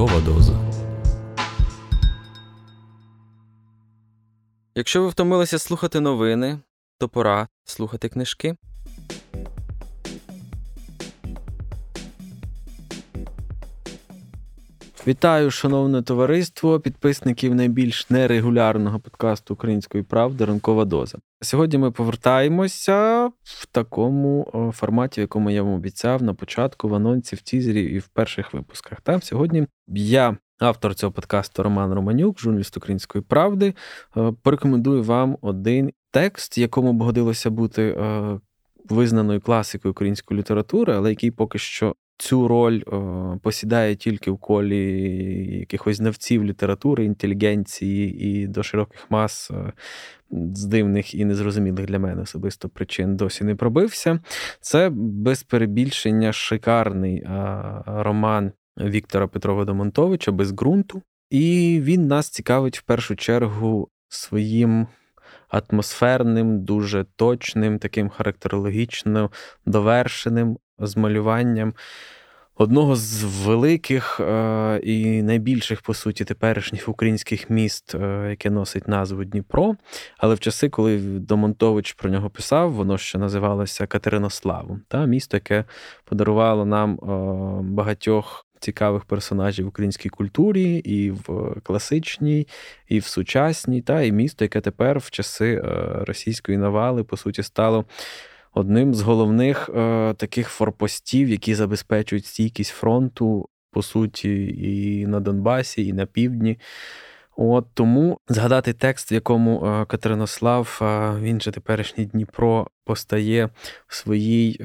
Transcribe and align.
Ранкова 0.00 0.20
доза. 0.20 0.52
Якщо 4.74 5.02
ви 5.02 5.08
втомилися 5.08 5.58
слухати 5.58 6.00
новини, 6.00 6.58
то 6.98 7.08
пора 7.08 7.48
слухати 7.64 8.08
книжки. 8.08 8.56
Вітаю, 15.10 15.50
шановне 15.50 16.02
товариство, 16.02 16.80
підписників 16.80 17.54
найбільш 17.54 18.10
нерегулярного 18.10 19.00
подкасту 19.00 19.54
Української 19.54 20.04
правди 20.04 20.44
Ранкова 20.44 20.84
доза. 20.84 21.18
Сьогодні 21.40 21.78
ми 21.78 21.90
повертаємося 21.90 23.26
в 23.42 23.66
такому 23.66 24.72
форматі, 24.76 25.20
в 25.20 25.22
якому 25.22 25.50
я 25.50 25.62
вам 25.62 25.72
обіцяв 25.72 26.22
на 26.22 26.34
початку 26.34 26.88
в 26.88 26.94
анонсі, 26.94 27.36
в 27.36 27.40
тізері 27.40 27.82
і 27.82 27.98
в 27.98 28.06
перших 28.08 28.54
випусках. 28.54 29.00
Та 29.00 29.20
сьогодні 29.20 29.66
я. 29.88 30.36
Автор 30.58 30.94
цього 30.94 31.12
подкасту 31.12 31.62
Роман 31.62 31.92
Романюк, 31.94 32.40
журналіст 32.40 32.76
Української 32.76 33.24
правди, 33.24 33.74
е, 34.16 34.32
порекомендую 34.42 35.02
вам 35.02 35.38
один 35.40 35.90
текст, 36.10 36.58
якому 36.58 36.92
б 36.92 37.02
годилося 37.02 37.50
бути 37.50 37.82
е, 37.82 38.40
визнаною 38.88 39.40
класикою 39.40 39.92
української 39.92 40.40
літератури, 40.40 40.94
але 40.94 41.10
який 41.10 41.30
поки 41.30 41.58
що 41.58 41.94
цю 42.20 42.48
роль 42.48 42.82
е, 42.92 43.38
посідає 43.42 43.96
тільки 43.96 44.30
в 44.30 44.38
колі 44.38 45.58
якихось 45.58 45.96
знавців 45.96 46.44
літератури, 46.44 47.04
інтелігенції 47.04 48.26
і 48.26 48.46
до 48.46 48.62
широких 48.62 49.06
мас 49.10 49.50
е, 49.50 49.72
з 50.30 50.64
дивних 50.64 51.14
і 51.14 51.24
незрозумілих 51.24 51.86
для 51.86 51.98
мене 51.98 52.22
особисто 52.22 52.68
причин 52.68 53.16
досі 53.16 53.44
не 53.44 53.54
пробився. 53.54 54.20
Це 54.60 54.90
без 54.94 55.42
перебільшення 55.42 56.32
шикарний 56.32 57.26
роман 57.86 58.52
Віктора 58.80 59.26
Петрова 59.26 59.64
Домонтовича 59.64 60.32
без 60.32 60.52
ґрунту. 60.52 61.02
І 61.30 61.78
він 61.82 62.06
нас 62.06 62.28
цікавить 62.28 62.78
в 62.78 62.82
першу 62.82 63.16
чергу 63.16 63.88
своїм. 64.08 64.86
Атмосферним, 65.48 66.64
дуже 66.64 67.04
точним, 67.16 67.78
таким 67.78 68.08
характерологічно 68.08 69.30
довершеним 69.66 70.58
змалюванням 70.78 71.74
одного 72.60 72.96
з 72.96 73.24
великих 73.24 74.20
е, 74.20 74.80
і 74.82 75.22
найбільших, 75.22 75.82
по 75.82 75.94
суті, 75.94 76.24
теперішніх 76.24 76.88
українських 76.88 77.50
міст, 77.50 77.94
е, 77.94 78.26
яке 78.30 78.50
носить 78.50 78.88
назву 78.88 79.24
Дніпро. 79.24 79.76
Але 80.18 80.34
в 80.34 80.40
часи, 80.40 80.68
коли 80.68 80.98
Домонтович 80.98 81.92
про 81.92 82.10
нього 82.10 82.30
писав, 82.30 82.72
воно 82.72 82.98
ще 82.98 83.18
називалося 83.18 83.86
Катеринославом. 83.86 84.82
Та 84.88 85.06
місто, 85.06 85.36
яке 85.36 85.64
подарувало 86.04 86.64
нам 86.64 86.94
е, 86.94 87.62
багатьох. 87.62 88.46
Цікавих 88.62 89.04
персонажів 89.04 89.64
в 89.64 89.68
українській 89.68 90.08
культурі, 90.08 90.76
і 90.76 91.10
в 91.10 91.54
класичній, 91.62 92.46
і 92.88 92.98
в 92.98 93.04
сучасній, 93.04 93.82
та 93.82 94.02
і 94.02 94.12
місто, 94.12 94.44
яке 94.44 94.60
тепер 94.60 94.98
в 94.98 95.10
часи 95.10 95.60
російської 96.06 96.58
навали, 96.58 97.04
по 97.04 97.16
суті, 97.16 97.42
стало 97.42 97.84
одним 98.52 98.94
з 98.94 99.00
головних 99.00 99.70
е, 99.74 100.14
таких 100.14 100.48
форпостів, 100.48 101.28
які 101.28 101.54
забезпечують 101.54 102.26
стійкість 102.26 102.70
фронту, 102.70 103.48
по 103.70 103.82
суті, 103.82 104.46
і 104.46 105.06
на 105.06 105.20
Донбасі, 105.20 105.86
і 105.86 105.92
на 105.92 106.06
півдні. 106.06 106.58
От 107.36 107.66
Тому 107.74 108.18
згадати 108.28 108.72
текст, 108.72 109.12
в 109.12 109.14
якому 109.14 109.66
е, 109.66 109.84
Катеринослав, 109.84 110.78
е, 110.82 111.14
він 111.20 111.40
же 111.40 111.50
теперішній 111.50 112.04
Дніпро, 112.04 112.66
постає 112.84 113.48
в 113.86 113.94
своїй 113.94 114.60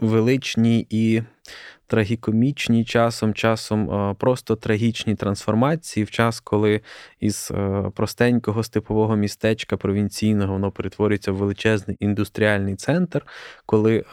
величній 0.00 0.86
і 0.90 1.22
трагікомічні 1.90 2.84
часом, 2.84 3.34
часом 3.34 3.90
е, 3.90 4.14
просто 4.14 4.56
трагічні 4.56 5.14
трансформації, 5.14 6.04
в 6.04 6.10
час, 6.10 6.40
коли 6.40 6.80
із 7.20 7.52
е, 7.54 7.90
простенького 7.94 8.62
степового 8.62 9.16
містечка 9.16 9.76
провінційного 9.76 10.52
воно 10.52 10.70
перетворюється 10.70 11.32
в 11.32 11.36
величезний 11.36 11.96
індустріальний 12.00 12.76
центр, 12.76 13.26
коли 13.66 13.96
е, 13.98 14.04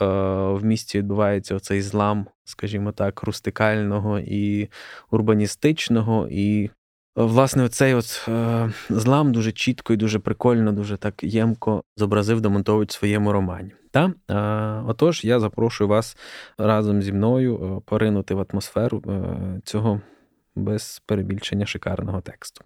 в 0.53 0.66
місті 0.66 0.98
відбувається 0.98 1.56
оцей 1.56 1.81
злам, 1.81 2.28
скажімо 2.44 2.92
так, 2.92 3.24
рустикального 3.24 4.19
і 4.19 4.69
урбаністичного. 5.12 6.28
і 6.31 6.69
Власне, 7.18 7.64
оцей 7.64 7.94
от 7.94 8.26
е, 8.28 8.72
злам 8.90 9.32
дуже 9.32 9.52
чітко 9.52 9.94
і 9.94 9.98
дуже 9.98 10.20
прикольно, 10.20 10.72
дуже 10.72 10.98
так 10.98 11.24
ємко 11.24 11.84
зобразив 11.96 12.42
Домонтович 12.42 12.90
в 12.90 13.00
своєму 13.00 13.32
романі. 13.32 13.72
Та? 13.92 14.14
Е, 14.30 14.84
отож, 14.88 15.26
я 15.26 15.40
запрошую 15.40 15.88
вас 15.88 16.18
разом 16.58 17.02
зі 17.02 17.14
мною 17.14 17.56
е, 17.56 17.82
поринути 17.86 18.34
в 18.34 18.46
атмосферу 18.52 19.04
цього 19.64 20.02
без 20.56 21.02
перебільшення 21.06 21.66
шикарного 21.66 22.22
тексту. 22.22 22.66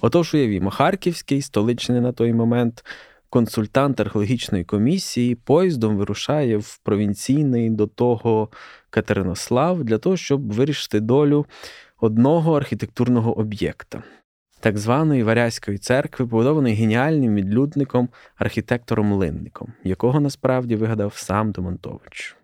Отож, 0.00 0.34
уявімо, 0.34 0.70
Харківський, 0.70 1.42
столичний 1.42 2.00
на 2.00 2.12
той 2.12 2.32
момент 2.32 2.84
консультант 3.34 4.00
археологічної 4.00 4.64
комісії 4.64 5.34
поїздом 5.34 5.96
вирушає 5.96 6.56
в 6.56 6.78
провінційний 6.78 7.70
до 7.70 7.86
того 7.86 8.48
Катеринослав 8.90 9.84
для 9.84 9.98
того, 9.98 10.16
щоб 10.16 10.52
вирішити 10.52 11.00
долю 11.00 11.46
одного 12.00 12.56
архітектурного 12.56 13.38
об'єкта. 13.38 14.02
Так 14.60 14.78
званої 14.78 15.22
Варязької 15.22 15.78
церкви, 15.78 16.26
побудованої 16.26 16.74
геніальним 16.74 17.34
відлюдником, 17.34 18.08
архітектором 18.36 19.12
Линником, 19.12 19.72
якого 19.84 20.20
насправді 20.20 20.76
вигадав 20.76 21.14
сам 21.16 21.52
Домонтович. 21.52 22.36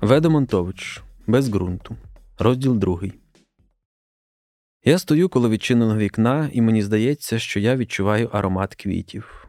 В. 0.00 0.20
Домонтович 0.20 1.02
без 1.26 1.48
ґрунту. 1.48 1.96
Розділ 2.38 2.76
другий. 2.78 3.12
Я 4.88 4.98
стою 4.98 5.28
коло 5.28 5.48
відчиненого 5.48 5.98
вікна, 5.98 6.50
і 6.52 6.62
мені 6.62 6.82
здається, 6.82 7.38
що 7.38 7.60
я 7.60 7.76
відчуваю 7.76 8.30
аромат 8.32 8.74
квітів, 8.74 9.48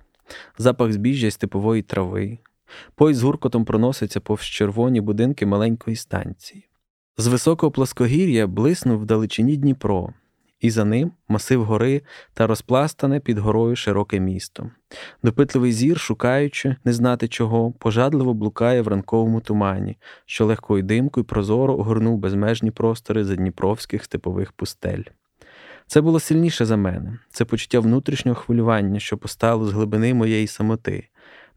запах 0.58 0.92
збіжжя 0.92 1.28
й 1.28 1.32
степової 1.32 1.82
трави. 1.82 2.38
Поїзд 2.96 3.20
з 3.20 3.24
гуркотом 3.24 3.66
проноситься 3.66 4.20
повз 4.20 4.42
червоні 4.44 5.02
будинки 5.02 5.46
маленької 5.46 5.96
станції. 5.96 6.70
З 7.18 7.28
високого 7.28 7.72
плоскогір'я 7.72 8.48
блиснув 8.48 9.00
вдалечині 9.02 9.58
Дніпро, 9.58 10.14
і 10.60 10.70
за 10.70 10.86
ним 10.86 11.12
масив 11.28 11.64
гори 11.64 12.02
та 12.34 12.48
розпластане 12.48 13.20
під 13.20 13.38
горою 13.38 13.76
широке 13.76 14.20
місто. 14.20 14.70
Допитливий 15.24 15.72
зір, 15.72 16.00
шукаючи, 16.00 16.76
не 16.84 16.94
знати 16.94 17.28
чого, 17.28 17.72
пожадливо 17.72 18.34
блукає 18.34 18.82
в 18.82 18.88
ранковому 18.88 19.42
тумані, 19.42 19.98
що 20.26 20.46
легкою 20.46 20.84
димкою 20.84 21.24
прозоро 21.24 21.78
огорнув 21.78 22.18
безмежні 22.18 22.72
простори 22.72 23.26
задніпровських 23.26 24.04
степових 24.04 24.52
пустель. 24.52 25.04
Це 25.88 26.02
було 26.02 26.20
сильніше 26.20 26.66
за 26.66 26.78
мене, 26.78 27.20
це 27.30 27.46
почуття 27.46 27.80
внутрішнього 27.80 28.36
хвилювання, 28.36 29.00
що 29.00 29.18
постало 29.18 29.66
з 29.66 29.74
глибини 29.74 30.14
моєї 30.14 30.48
самоти, 30.48 31.08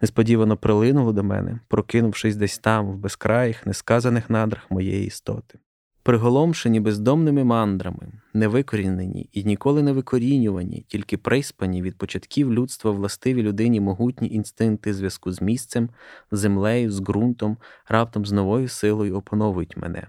несподівано 0.01 0.57
прилинуло 0.57 1.13
до 1.13 1.25
мене, 1.25 1.61
прокинувшись 1.69 2.37
десь 2.37 2.59
там, 2.59 2.87
в 2.87 2.97
безкраїх, 2.97 3.67
несказаних 3.67 4.31
надрах 4.31 4.71
моєї 4.71 5.07
істоти. 5.07 5.59
Приголомшені 6.03 6.81
бездомними 6.81 7.45
мандрами, 7.45 8.13
невикорінені 8.35 9.29
і 9.33 9.45
ніколи 9.45 9.83
не 9.83 9.93
викорінювані, 9.93 10.85
тільки 10.89 11.17
приспані 11.17 11.83
від 11.83 11.99
початків 11.99 12.53
людства 12.53 12.91
властиві 12.91 13.43
людині 13.43 13.81
могутні 13.81 14.31
інстинкти 14.31 14.95
зв'язку 14.95 15.33
з 15.33 15.43
місцем, 15.43 15.91
землею, 16.31 16.91
з 16.91 17.01
ґрунтом, 17.01 17.57
раптом 17.89 18.27
з 18.27 18.33
новою 18.33 18.69
силою 18.69 19.17
опановують 19.17 19.77
мене. 19.77 20.07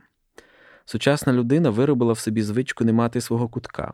Сучасна 0.86 1.34
людина 1.34 1.70
виробила 1.70 2.14
в 2.14 2.20
собі 2.20 2.42
звичку 2.42 2.86
не 2.86 2.94
мати 2.94 3.22
свого 3.22 3.50
кутка. 3.50 3.94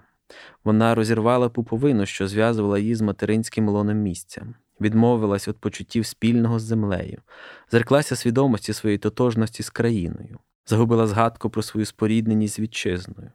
Вона 0.63 0.95
розірвала 0.95 1.49
пуповину, 1.49 2.05
що 2.05 2.27
зв'язувала 2.27 2.79
її 2.79 2.95
з 2.95 3.01
материнським 3.01 3.69
лоном 3.69 3.97
місця, 3.97 4.47
відмовилась 4.81 5.47
від 5.47 5.57
почуттів 5.57 6.05
спільного 6.05 6.59
з 6.59 6.63
землею, 6.63 7.21
зреклася 7.71 8.15
свідомості 8.15 8.73
своєї 8.73 8.97
тотожності 8.97 9.63
з 9.63 9.69
країною, 9.69 10.39
загубила 10.65 11.07
згадку 11.07 11.49
про 11.49 11.61
свою 11.61 11.85
спорідненість 11.85 12.55
з 12.55 12.59
вітчизною. 12.59 13.31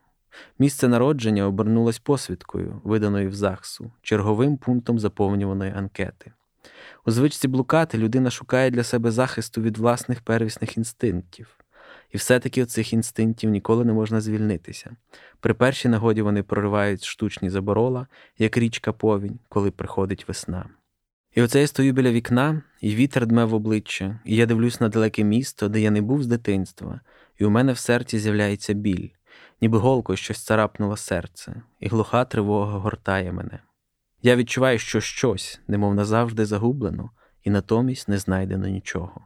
Місце 0.59 0.89
народження 0.89 1.47
обернулось 1.47 1.99
посвідкою, 1.99 2.81
виданою 2.85 3.31
в 3.31 3.35
ЗАГСу, 3.35 3.93
черговим 4.03 4.57
пунктом 4.57 4.99
заповнюваної 4.99 5.73
анкети. 5.77 6.33
У 7.07 7.11
звичці 7.11 7.49
блукати 7.49 7.99
людина 7.99 8.31
шукає 8.31 8.71
для 8.71 8.85
себе 8.85 9.11
захисту 9.11 9.63
від 9.63 9.79
власних 9.79 10.21
первісних 10.21 10.77
інстинктів. 10.77 11.62
І 12.13 12.19
все-таки 12.19 12.67
цих 12.67 12.93
інстинктів 12.93 13.51
ніколи 13.51 13.85
не 13.85 13.93
можна 13.93 14.21
звільнитися. 14.21 14.97
При 15.41 15.55
першій 15.55 15.89
нагоді 15.89 16.23
вони 16.23 16.43
проривають 16.43 17.05
штучні 17.05 17.51
заборола, 17.51 18.07
як 18.39 18.57
річка 18.57 18.93
повінь, 18.93 19.39
коли 19.49 19.71
приходить 19.71 20.29
весна. 20.29 20.71
І 21.35 21.43
оце 21.43 21.61
я 21.61 21.67
стою 21.67 21.93
біля 21.93 22.11
вікна, 22.11 22.63
і 22.81 22.95
вітер 22.95 23.27
дме 23.27 23.45
в 23.45 23.55
обличчя, 23.55 24.21
і 24.25 24.37
я 24.37 24.47
дивлюсь 24.47 24.81
на 24.81 24.89
далеке 24.89 25.25
місто, 25.25 25.69
де 25.69 25.81
я 25.81 25.91
не 25.91 26.01
був 26.01 26.23
з 26.23 26.27
дитинства, 26.27 27.01
і 27.39 27.45
у 27.45 27.51
мене 27.51 27.73
в 27.73 27.79
серці 27.79 28.19
з'являється 28.19 28.73
біль, 28.73 29.09
ніби 29.61 29.79
голкою 29.79 30.17
щось 30.17 30.45
царапнуло 30.45 30.97
серце, 30.97 31.63
і 31.81 31.89
глуха 31.89 32.25
тривога 32.25 32.79
гортає 32.79 33.33
мене. 33.33 33.59
Я 34.23 34.37
відчуваю, 34.37 34.79
що 34.79 35.01
щось, 35.01 35.61
немов 35.69 35.95
назавжди 35.95 36.47
загублено, 36.47 37.11
і 37.45 37.51
натомість 37.51 38.09
не 38.09 38.19
знайдено 38.19 38.69
нічого. 38.69 39.21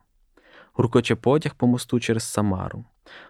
Гуркоче 0.76 1.16
потяг 1.16 1.54
по 1.54 1.66
мосту 1.66 2.00
через 2.00 2.24
Самару. 2.24 2.84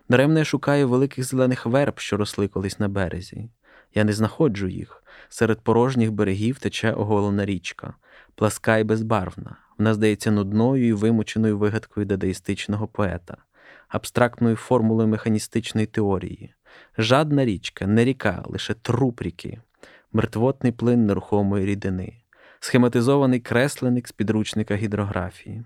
Даремно 0.09 0.39
я 0.39 0.45
шукаю 0.45 0.89
великих 0.89 1.25
зелених 1.25 1.67
верб, 1.67 1.99
що 1.99 2.17
росли 2.17 2.49
колись 2.49 2.79
на 2.79 2.89
березі. 2.89 3.49
Я 3.95 4.05
не 4.05 4.13
знаходжу 4.13 4.69
їх. 4.69 5.03
Серед 5.29 5.61
порожніх 5.61 6.13
берегів 6.13 6.59
тече 6.59 6.93
оголена 6.93 7.45
річка, 7.45 7.95
пласка 8.35 8.79
і 8.79 8.85
безбарвна. 8.85 9.57
Вона 9.79 9.95
здається 9.95 10.31
нудною 10.31 10.89
і 10.89 10.93
вимученою 10.93 11.59
вигадкою 11.59 12.07
дадаїстичного 12.07 12.87
поета, 12.87 13.37
абстрактною 13.89 14.57
формулою 14.57 15.09
механістичної 15.09 15.87
теорії. 15.87 16.55
Жадна 16.99 17.45
річка, 17.45 17.87
не 17.87 18.05
ріка, 18.05 18.43
лише 18.47 18.75
труп 18.75 19.23
ріки, 19.23 19.61
мертвотний 20.13 20.73
плин 20.73 21.07
нерухомої 21.07 21.67
рідини, 21.67 22.13
схематизований 22.61 23.41
кресленик 23.41 24.09
з 24.09 24.13
підручника 24.13 24.77
гідрографії. 24.77 25.65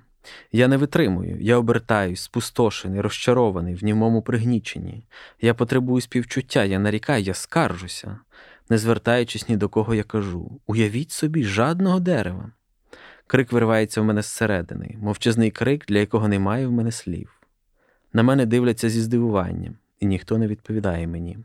Я 0.52 0.68
не 0.68 0.76
витримую, 0.76 1.40
я 1.40 1.56
обертаюсь, 1.56 2.20
спустошений, 2.20 3.00
розчарований, 3.00 3.74
в 3.74 3.84
німому 3.84 4.22
пригніченні. 4.22 5.06
Я 5.40 5.54
потребую 5.54 6.00
співчуття, 6.00 6.64
я 6.64 6.78
нарікаю, 6.78 7.22
я 7.22 7.34
скаржуся, 7.34 8.18
не 8.68 8.78
звертаючись 8.78 9.48
ні 9.48 9.56
до 9.56 9.68
кого 9.68 9.94
я 9.94 10.02
кажу: 10.02 10.60
уявіть 10.66 11.10
собі, 11.10 11.44
жадного 11.44 12.00
дерева. 12.00 12.52
Крик 13.26 13.52
виривається 13.52 14.00
в 14.00 14.04
мене 14.04 14.22
зсередини, 14.22 14.96
мовчазний 15.00 15.50
крик, 15.50 15.86
для 15.86 15.98
якого 15.98 16.28
немає 16.28 16.66
в 16.66 16.72
мене 16.72 16.92
слів. 16.92 17.40
На 18.12 18.22
мене 18.22 18.46
дивляться 18.46 18.88
зі 18.88 19.00
здивуванням, 19.00 19.74
і 20.00 20.06
ніхто 20.06 20.38
не 20.38 20.46
відповідає 20.46 21.06
мені. 21.06 21.38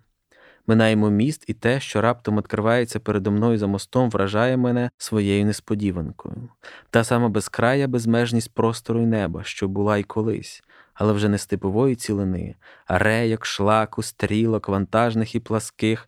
Минаємо 0.68 1.10
міст, 1.10 1.44
і 1.48 1.54
те, 1.54 1.80
що 1.80 2.02
раптом 2.02 2.38
відкривається 2.38 3.00
передо 3.00 3.32
мною 3.32 3.58
за 3.58 3.68
мостом, 3.68 4.10
вражає 4.10 4.58
мене 4.58 4.90
своєю 4.98 5.46
несподіванкою. 5.46 6.50
Та 6.90 7.04
сама 7.04 7.30
безкрая 7.30 7.88
безмежність 7.88 8.54
простору 8.54 9.02
й 9.02 9.06
неба, 9.06 9.44
що 9.44 9.68
була 9.68 9.98
й 9.98 10.04
колись, 10.04 10.64
але 10.94 11.14
вже 11.14 11.30
не 11.30 11.38
степової 11.38 11.96
цілини, 11.96 12.56
а 12.86 12.98
рейок, 12.98 13.46
шлаку, 13.46 14.04
стрілок, 14.04 14.70
вантажних 14.70 15.36
і 15.36 15.40
пласких, 15.40 16.08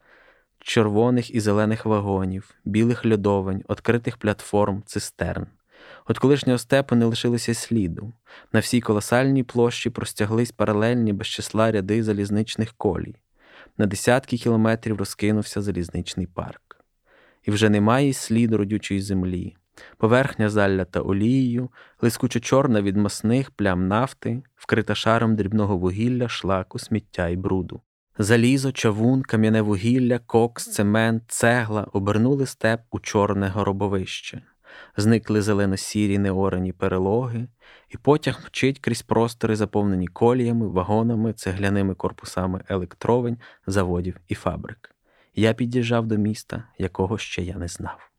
червоних 0.60 1.36
і 1.36 1.39
зелених 1.39 1.86
вагонів, 1.86 2.56
білих 2.65 3.06
льодовень, 3.06 3.63
відкритих 3.69 4.18
платформ, 4.18 4.83
цистерн. 4.86 5.48
От 6.07 6.19
колишнього 6.19 6.60
степу 6.60 6.95
не 6.95 7.06
лишилося 7.06 7.53
сліду. 7.53 8.13
На 8.53 8.60
всій 8.60 8.81
колосальній 8.81 9.44
площі 9.44 9.89
простяглись 9.89 10.51
паралельні 10.51 11.13
без 11.13 11.27
числа 11.27 11.71
ряди 11.71 12.03
залізничних 12.03 12.74
колій. 12.74 13.15
На 13.77 13.85
десятки 13.85 14.38
кілометрів 14.38 14.97
розкинувся 14.97 15.62
залізничний 15.62 16.27
парк. 16.27 16.85
І 17.44 17.51
вже 17.51 17.69
немає 17.69 18.13
сліду 18.13 18.57
родючої 18.57 19.01
землі. 19.01 19.56
Поверхня 19.97 20.50
залята 20.50 21.01
олією, 21.01 21.69
лискучо 22.01 22.39
чорна 22.39 22.81
від 22.81 22.97
масних 22.97 23.51
плям 23.51 23.88
нафти, 23.88 24.44
вкрита 24.56 24.95
шаром 24.95 25.35
дрібного 25.35 25.77
вугілля, 25.77 26.29
шлаку, 26.29 26.79
сміття 26.79 27.27
й 27.27 27.35
бруду. 27.35 27.81
Залізо, 28.18 28.71
чавун, 28.71 29.21
кам'яне 29.21 29.62
вугілля, 29.62 30.19
кокс, 30.19 30.71
цемент, 30.71 31.24
цегла 31.27 31.88
обернули 31.94 32.45
степ 32.45 32.81
у 32.91 33.00
чорне 33.00 33.47
горобовище 33.47 34.41
зникли 34.97 35.41
зелено-сірі 35.41 36.18
неорані 36.18 36.74
перелоги, 36.74 37.47
і 37.89 37.98
потяг 37.98 38.44
мчить 38.48 38.80
крізь 38.80 39.01
простори, 39.01 39.56
заповнені 39.56 40.07
коліями, 40.07 40.68
вагонами, 40.68 41.34
цегляними 41.34 41.95
корпусами 41.95 42.63
електровень, 42.69 43.38
заводів 43.68 44.18
і 44.28 44.36
фабрик. 44.36 44.95
Я 45.36 45.54
під'їжджав 45.54 46.07
до 46.07 46.18
міста, 46.18 46.63
якого 46.78 47.18
ще 47.18 47.42
я 47.42 47.56
не 47.56 47.68
знав. 47.68 48.10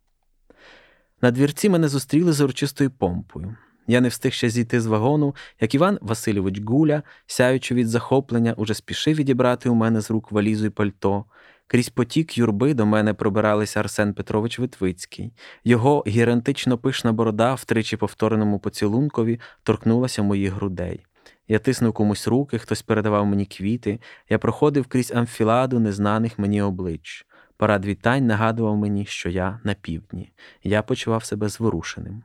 На 1.22 1.30
двірці 1.30 1.68
мене 1.68 1.88
зустріли 1.88 2.32
з 2.32 2.40
урочистою 2.40 2.90
помпою. 2.90 3.56
Я 3.86 4.00
не 4.00 4.08
встиг 4.08 4.32
ще 4.32 4.50
зійти 4.50 4.80
з 4.80 4.86
вагону, 4.86 5.34
як 5.60 5.74
Іван 5.74 5.98
Васильович 6.02 6.60
Гуля, 6.60 7.02
сяючи 7.26 7.74
від 7.74 7.88
захоплення, 7.88 8.52
уже 8.52 8.74
спішив 8.74 9.14
відібрати 9.14 9.68
у 9.68 9.74
мене 9.74 10.00
з 10.00 10.10
рук 10.10 10.32
валізу 10.32 10.66
й 10.66 10.70
пальто, 10.70 11.24
Крізь 11.70 11.88
потік 11.88 12.38
юрби 12.38 12.74
до 12.74 12.86
мене 12.86 13.14
пробиралися 13.14 13.80
Арсен 13.80 14.14
Петрович 14.14 14.58
Витвицький. 14.58 15.32
Його 15.64 16.04
гірантично 16.06 16.78
пишна 16.78 17.12
борода, 17.12 17.54
втричі 17.54 17.96
повтореному 17.96 18.58
поцілункові, 18.58 19.40
торкнулася 19.62 20.22
моїх 20.22 20.52
грудей. 20.52 21.06
Я 21.48 21.58
тиснув 21.58 21.92
комусь 21.92 22.28
руки, 22.28 22.58
хтось 22.58 22.82
передавав 22.82 23.26
мені 23.26 23.46
квіти, 23.46 24.00
я 24.28 24.38
проходив 24.38 24.86
крізь 24.86 25.12
амфіладу 25.12 25.80
незнаних 25.80 26.38
мені 26.38 26.62
облич. 26.62 27.26
Парад 27.58 27.86
вітань 27.86 28.26
нагадував 28.26 28.76
мені, 28.76 29.06
що 29.06 29.28
я 29.28 29.60
на 29.64 29.74
півдні. 29.74 30.32
Я 30.62 30.82
почував 30.82 31.24
себе 31.24 31.48
зворушеним. 31.48 32.22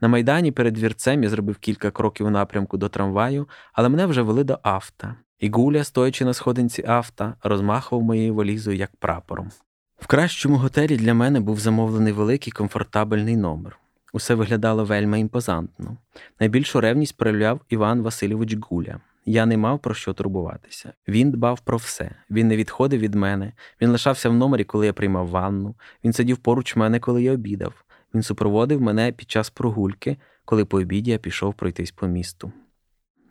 На 0.00 0.08
майдані 0.08 0.52
перед 0.52 0.74
двірцем 0.74 1.22
я 1.22 1.28
зробив 1.28 1.56
кілька 1.56 1.90
кроків 1.90 2.26
у 2.26 2.30
напрямку 2.30 2.76
до 2.76 2.88
трамваю, 2.88 3.48
але 3.72 3.88
мене 3.88 4.06
вже 4.06 4.22
вели 4.22 4.44
до 4.44 4.58
авто. 4.62 5.14
І 5.38 5.50
Гуля, 5.50 5.84
стоячи 5.84 6.24
на 6.24 6.34
сходинці 6.34 6.84
авто, 6.86 7.34
розмахував 7.42 8.04
моєю 8.04 8.34
валізою 8.34 8.76
як 8.76 8.90
прапором. 8.96 9.50
В 9.98 10.06
кращому 10.06 10.56
готелі 10.56 10.96
для 10.96 11.14
мене 11.14 11.40
був 11.40 11.60
замовлений 11.60 12.12
великий 12.12 12.52
комфортабельний 12.52 13.36
номер. 13.36 13.78
Усе 14.12 14.34
виглядало 14.34 14.84
вельми 14.84 15.20
імпозантно. 15.20 15.96
Найбільшу 16.40 16.80
ревність 16.80 17.16
проявляв 17.16 17.60
Іван 17.68 18.02
Васильович 18.02 18.56
Гуля. 18.60 19.00
Я 19.28 19.46
не 19.46 19.56
мав 19.56 19.78
про 19.78 19.94
що 19.94 20.12
турбуватися. 20.12 20.92
Він 21.08 21.30
дбав 21.30 21.60
про 21.60 21.76
все. 21.76 22.10
Він 22.30 22.48
не 22.48 22.56
відходив 22.56 23.00
від 23.00 23.14
мене. 23.14 23.52
Він 23.80 23.90
лишався 23.90 24.28
в 24.28 24.34
номері, 24.34 24.64
коли 24.64 24.86
я 24.86 24.92
приймав 24.92 25.28
ванну. 25.28 25.74
Він 26.04 26.12
сидів 26.12 26.38
поруч 26.38 26.76
мене, 26.76 27.00
коли 27.00 27.22
я 27.22 27.32
обідав. 27.32 27.84
Він 28.14 28.22
супроводив 28.22 28.80
мене 28.80 29.12
під 29.12 29.30
час 29.30 29.50
прогульки, 29.50 30.16
коли 30.44 30.64
по 30.64 30.78
обіді 30.78 31.10
я 31.10 31.18
пішов 31.18 31.54
пройтись 31.54 31.90
по 31.90 32.06
місту. 32.06 32.52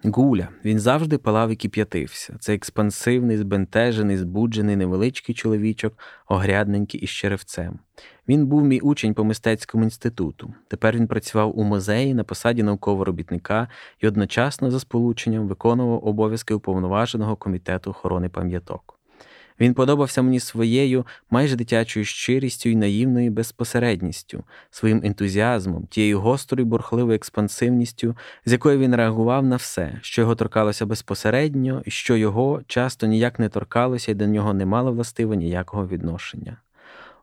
Гуля, 0.03 0.49
він 0.65 0.79
завжди 0.79 1.17
палав 1.17 1.49
і 1.49 1.55
кип'ятився. 1.55 2.35
Це 2.39 2.55
експансивний, 2.55 3.37
збентежений, 3.37 4.17
збуджений, 4.17 4.75
невеличкий 4.75 5.35
чоловічок, 5.35 5.99
огрядненький 6.27 7.01
із 7.01 7.09
черевцем. 7.09 7.79
Він 8.27 8.45
був 8.45 8.63
мій 8.63 8.79
учень 8.79 9.13
по 9.13 9.23
мистецькому 9.23 9.83
інституту. 9.83 10.53
Тепер 10.67 10.95
він 10.95 11.07
працював 11.07 11.59
у 11.59 11.63
музеї 11.63 12.13
на 12.13 12.23
посаді 12.23 12.63
наукового 12.63 13.05
робітника 13.05 13.67
і 13.99 14.07
одночасно 14.07 14.71
за 14.71 14.79
сполученням 14.79 15.47
виконував 15.47 16.07
обов'язки 16.07 16.53
уповноваженого 16.53 17.35
комітету 17.35 17.89
охорони 17.89 18.29
пам'яток. 18.29 18.94
Він 19.59 19.73
подобався 19.73 20.21
мені 20.21 20.39
своєю 20.39 21.05
майже 21.29 21.55
дитячою 21.55 22.05
щирістю 22.05 22.69
і 22.69 22.75
наївною 22.75 23.31
безпосередністю, 23.31 24.43
своїм 24.69 25.01
ентузіазмом, 25.03 25.87
тією 25.87 26.19
гострою 26.19 26.65
бурхливою 26.65 27.15
експансивністю, 27.15 28.15
з 28.45 28.51
якою 28.51 28.79
він 28.79 28.95
реагував 28.95 29.45
на 29.45 29.55
все, 29.55 29.99
що 30.01 30.21
його 30.21 30.35
торкалося 30.35 30.85
безпосередньо, 30.85 31.81
і 31.85 31.91
що 31.91 32.15
його 32.15 32.61
часто 32.67 33.07
ніяк 33.07 33.39
не 33.39 33.49
торкалося 33.49 34.11
і 34.11 34.15
до 34.15 34.27
нього 34.27 34.53
не 34.53 34.65
мало 34.65 34.91
властиво 34.91 35.33
ніякого 35.33 35.87
відношення 35.87 36.57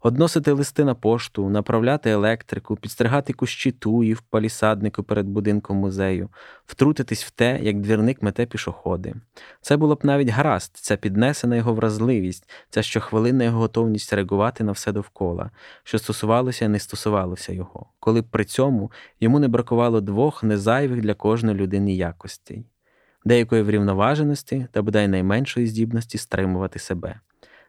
односити 0.03 0.53
листи 0.53 0.85
на 0.85 0.95
пошту, 0.95 1.49
направляти 1.49 2.11
електрику, 2.11 2.77
підстригати 2.77 3.33
кущі 3.33 3.73
туї 3.73 4.15
в 4.15 4.21
палісаднику 4.21 5.03
перед 5.03 5.27
будинком 5.27 5.77
музею, 5.77 6.29
втрутитись 6.67 7.25
в 7.25 7.31
те, 7.31 7.59
як 7.63 7.81
двірник 7.81 8.23
мете 8.23 8.47
пішоходи. 8.47 9.15
Це 9.61 9.77
було 9.77 9.95
б 9.95 10.01
навіть 10.03 10.29
гаразд, 10.29 10.71
ця 10.75 10.97
піднесена 10.97 11.57
його 11.57 11.75
вразливість, 11.75 12.51
ця 12.71 12.83
щохвилинна 12.83 13.45
його 13.45 13.59
готовність 13.59 14.13
реагувати 14.13 14.65
на 14.65 14.73
все 14.73 14.93
довкола, 14.93 15.51
що 15.85 15.99
стосувалося 15.99 16.65
і 16.65 16.69
не 16.69 16.79
стосувалося 16.79 17.53
його, 17.53 17.87
коли 18.01 18.21
б 18.21 18.25
при 18.31 18.45
цьому 18.45 18.93
йому 19.21 19.39
не 19.39 19.49
бракувало 19.49 20.01
двох 20.01 20.43
незайвих 20.43 21.01
для 21.01 21.15
кожної 21.15 21.57
людини 21.57 21.95
якостей. 21.95 22.67
Деякої 23.25 23.63
врівноваженості 23.63 24.67
та 24.73 24.83
бодай 24.83 25.09
найменшої 25.09 25.67
здібності 25.67 26.19
стримувати 26.19 26.79
себе. 26.79 27.21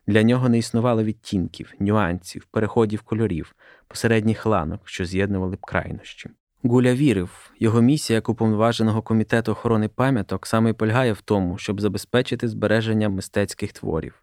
Для 0.08 0.24
нього 0.24 0.50
не 0.50 0.58
існувало 0.58 1.04
відтінків, 1.04 1.74
нюансів, 1.80 2.46
переходів 2.52 3.02
кольорів, 3.02 3.56
посередніх 3.88 4.46
ланок, 4.46 4.82
що 4.86 5.06
з'єднували 5.06 5.56
б 5.56 5.62
крайнощі. 5.62 6.30
Гуля 6.66 6.94
вірив, 6.94 7.52
його 7.60 7.82
місія 7.82 8.16
як 8.16 8.30
уповноваженого 8.30 9.02
комітету 9.02 9.52
охорони 9.52 9.88
пам'яток 9.88 10.48
саме 10.48 10.70
й 10.70 10.74
полягає 10.74 11.14
в 11.14 11.22
тому, 11.22 11.58
щоб 11.58 11.82
забезпечити 11.82 12.48
збереження 12.48 13.10
мистецьких 13.10 13.74
творів, 13.74 14.14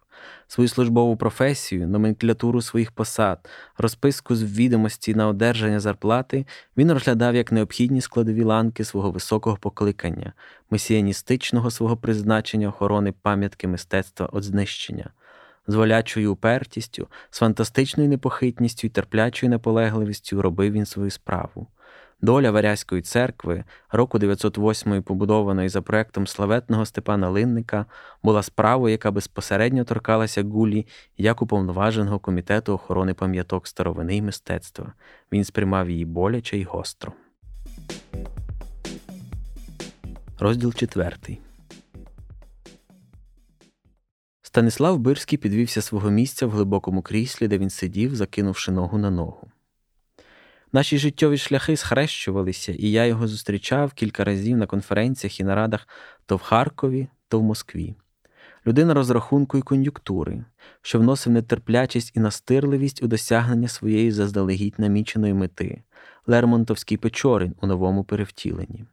свою 0.47 0.67
службову 0.67 1.17
професію, 1.17 1.87
номенклятуру 1.87 2.61
своїх 2.61 2.91
посад, 2.91 3.49
розписку 3.77 4.35
з 4.35 4.57
відомості 4.57 5.15
на 5.15 5.27
одержання 5.27 5.79
зарплати 5.79 6.45
він 6.77 6.91
розглядав 6.91 7.35
як 7.35 7.51
необхідні 7.51 8.01
складові 8.01 8.43
ланки 8.43 8.83
свого 8.83 9.11
високого 9.11 9.57
покликання, 9.57 10.33
месіяністичного 10.69 11.71
свого 11.71 11.97
призначення 11.97 12.67
охорони 12.67 13.13
пам'ятки 13.21 13.67
мистецтва 13.67 14.29
від 14.33 14.43
знищення 14.43 15.09
з 15.67 15.75
волячою 15.75 16.33
упертістю, 16.33 17.07
з 17.29 17.39
фантастичною 17.39 18.09
непохитністю 18.09 18.87
і 18.87 18.89
терплячою 18.89 19.49
наполегливістю 19.49 20.41
робив 20.41 20.71
він 20.71 20.85
свою 20.85 21.09
справу. 21.09 21.67
Доля 22.21 22.51
Варязької 22.51 23.01
церкви, 23.01 23.63
року 23.91 24.19
908 24.19 25.03
побудованої 25.03 25.69
за 25.69 25.81
проектом 25.81 26.27
славетного 26.27 26.85
Степана 26.85 27.29
Линника, 27.29 27.85
була 28.23 28.43
справою, 28.43 28.91
яка 28.91 29.11
безпосередньо 29.11 29.83
торкалася 29.83 30.43
гулі 30.43 30.87
як 31.17 31.41
уповноваженого 31.41 32.19
комітету 32.19 32.73
охорони 32.73 33.13
пам'яток 33.13 33.67
старовини 33.67 34.15
і 34.15 34.21
мистецтва. 34.21 34.93
Він 35.31 35.43
сприймав 35.43 35.89
її 35.89 36.05
боляче 36.05 36.57
й 36.57 36.63
гостро. 36.63 37.13
Розділ 40.39 40.73
четвертий. 40.73 41.39
Станислав 44.51 44.99
Бирський 44.99 45.37
підвівся 45.37 45.81
свого 45.81 46.09
місця 46.09 46.45
в 46.45 46.51
глибокому 46.51 47.01
кріслі, 47.01 47.47
де 47.47 47.57
він 47.57 47.69
сидів, 47.69 48.15
закинувши 48.15 48.71
ногу 48.71 48.97
на 48.97 49.09
ногу. 49.09 49.47
Наші 50.73 50.97
життєві 50.97 51.37
шляхи 51.37 51.77
схрещувалися, 51.77 52.71
і 52.71 52.91
я 52.91 53.05
його 53.05 53.27
зустрічав 53.27 53.93
кілька 53.93 54.23
разів 54.23 54.57
на 54.57 54.65
конференціях 54.65 55.39
і 55.39 55.43
нарадах 55.43 55.87
то 56.25 56.35
в 56.35 56.41
Харкові, 56.41 57.07
то 57.27 57.39
в 57.39 57.43
Москві. 57.43 57.95
Людина 58.67 58.93
розрахунку 58.93 59.57
і 59.57 59.61
кон'юнктури, 59.61 60.43
що 60.81 60.99
вносив 60.99 61.33
нетерплячість 61.33 62.11
і 62.15 62.19
настирливість 62.19 63.03
у 63.03 63.07
досягнення 63.07 63.67
своєї 63.67 64.11
заздалегідь 64.11 64.75
наміченої 64.77 65.33
мети, 65.33 65.83
Лермонтовський 66.27 66.97
Печорин 66.97 67.55
у 67.61 67.67
новому 67.67 68.03
перевтіленні. 68.03 68.85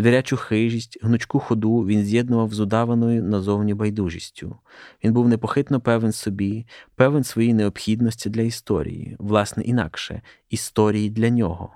Звірячу 0.00 0.36
хижість, 0.36 0.98
гнучку 1.02 1.38
ходу 1.38 1.80
він 1.80 2.04
з'єднував 2.04 2.54
з 2.54 2.60
удаваною 2.60 3.22
назовні 3.22 3.74
байдужістю. 3.74 4.56
Він 5.04 5.12
був 5.12 5.28
непохитно 5.28 5.80
певен 5.80 6.12
собі, 6.12 6.66
певен 6.96 7.24
своїй 7.24 7.54
необхідності 7.54 8.30
для 8.30 8.42
історії, 8.42 9.16
власне, 9.18 9.62
інакше, 9.62 10.22
історії 10.50 11.10
для 11.10 11.30
нього. 11.30 11.70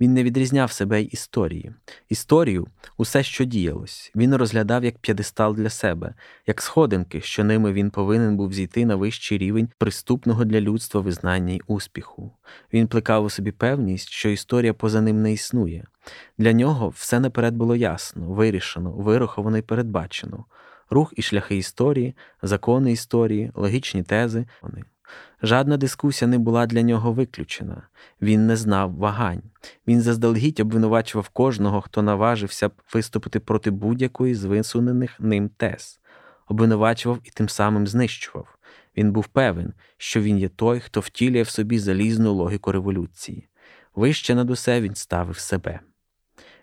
Він 0.00 0.14
не 0.14 0.22
відрізняв 0.22 0.72
себе 0.72 1.02
й 1.02 1.08
історії. 1.12 1.72
Історію 2.08 2.66
усе, 2.96 3.22
що 3.22 3.44
діялось, 3.44 4.12
він 4.16 4.34
розглядав 4.34 4.84
як 4.84 4.98
п'єдестал 4.98 5.54
для 5.54 5.70
себе, 5.70 6.14
як 6.46 6.62
сходинки, 6.62 7.20
що 7.20 7.44
ними 7.44 7.72
він 7.72 7.90
повинен 7.90 8.36
був 8.36 8.52
зійти 8.52 8.86
на 8.86 8.96
вищий 8.96 9.38
рівень 9.38 9.68
приступного 9.78 10.44
для 10.44 10.60
людства 10.60 11.00
визнання 11.00 11.54
й 11.54 11.62
успіху. 11.66 12.32
Він 12.72 12.86
плекав 12.88 13.24
у 13.24 13.30
собі 13.30 13.52
певність, 13.52 14.08
що 14.08 14.28
історія 14.28 14.74
поза 14.74 15.00
ним 15.00 15.22
не 15.22 15.32
існує. 15.32 15.84
Для 16.38 16.52
нього 16.52 16.88
все 16.88 17.20
наперед 17.20 17.54
було 17.54 17.67
ясно, 17.76 18.30
вирішено, 18.30 18.90
вираховано 18.90 19.58
і 19.58 19.62
передбачено. 19.62 20.44
Рух 20.90 21.12
і 21.16 21.22
шляхи 21.22 21.56
історії, 21.56 22.14
закони 22.42 22.92
історії, 22.92 23.52
логічні 23.54 24.02
тези. 24.02 24.46
Вони. 24.62 24.84
Жадна 25.42 25.76
дискусія 25.76 26.28
не 26.28 26.38
була 26.38 26.66
для 26.66 26.82
нього 26.82 27.12
виключена. 27.12 27.82
Він 28.22 28.46
не 28.46 28.56
знав 28.56 28.94
вагань. 28.94 29.42
Він 29.86 30.00
заздалегідь 30.00 30.60
обвинувачував 30.60 31.28
кожного, 31.28 31.80
хто 31.80 32.02
наважився 32.02 32.68
б 32.68 32.72
виступити 32.94 33.40
проти 33.40 33.70
будь-якої 33.70 34.34
з 34.34 34.44
висунених 34.44 35.20
ним 35.20 35.48
тез, 35.48 36.00
обвинувачував 36.48 37.18
і 37.24 37.30
тим 37.30 37.48
самим 37.48 37.86
знищував. 37.86 38.58
Він 38.96 39.12
був 39.12 39.26
певен, 39.26 39.72
що 39.96 40.20
він 40.20 40.38
є 40.38 40.48
той, 40.48 40.80
хто 40.80 41.00
втілює 41.00 41.42
в 41.42 41.48
собі 41.48 41.78
залізну 41.78 42.32
логіку 42.32 42.72
революції. 42.72 43.48
Вище 43.94 44.34
над 44.34 44.50
усе 44.50 44.80
він 44.80 44.94
ставив 44.94 45.38
себе. 45.38 45.80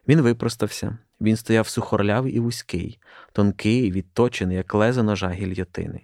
Він 0.07 0.21
випростався, 0.21 0.97
він 1.21 1.35
стояв 1.35 1.67
сухорлявий 1.67 2.33
і 2.33 2.39
вузький, 2.39 2.99
тонкий, 3.33 3.91
відточений, 3.91 4.57
як 4.57 4.73
лезо 4.73 5.03
ножа 5.03 5.29
гільйотини. 5.29 6.01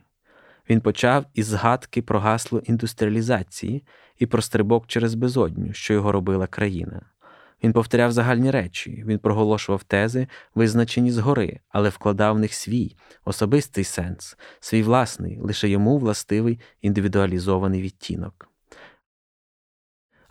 Він 0.69 0.81
почав 0.81 1.25
із 1.33 1.45
згадки 1.45 2.01
про 2.01 2.19
гасло 2.19 2.59
індустріалізації 2.59 3.83
і 4.19 4.25
про 4.25 4.41
стрибок 4.41 4.87
через 4.87 5.15
безодню, 5.15 5.73
що 5.73 5.93
його 5.93 6.11
робила 6.11 6.47
країна. 6.47 7.01
Він 7.63 7.73
повторяв 7.73 8.11
загальні 8.11 8.51
речі, 8.51 9.03
він 9.07 9.19
проголошував 9.19 9.83
тези, 9.83 10.27
визначені 10.55 11.11
згори, 11.11 11.59
але 11.69 11.89
вкладав 11.89 12.35
в 12.35 12.39
них 12.39 12.53
свій 12.53 12.95
особистий 13.25 13.83
сенс, 13.83 14.37
свій 14.59 14.83
власний, 14.83 15.39
лише 15.39 15.69
йому 15.69 15.97
властивий 15.97 16.59
індивідуалізований 16.81 17.81
відтінок. 17.81 18.50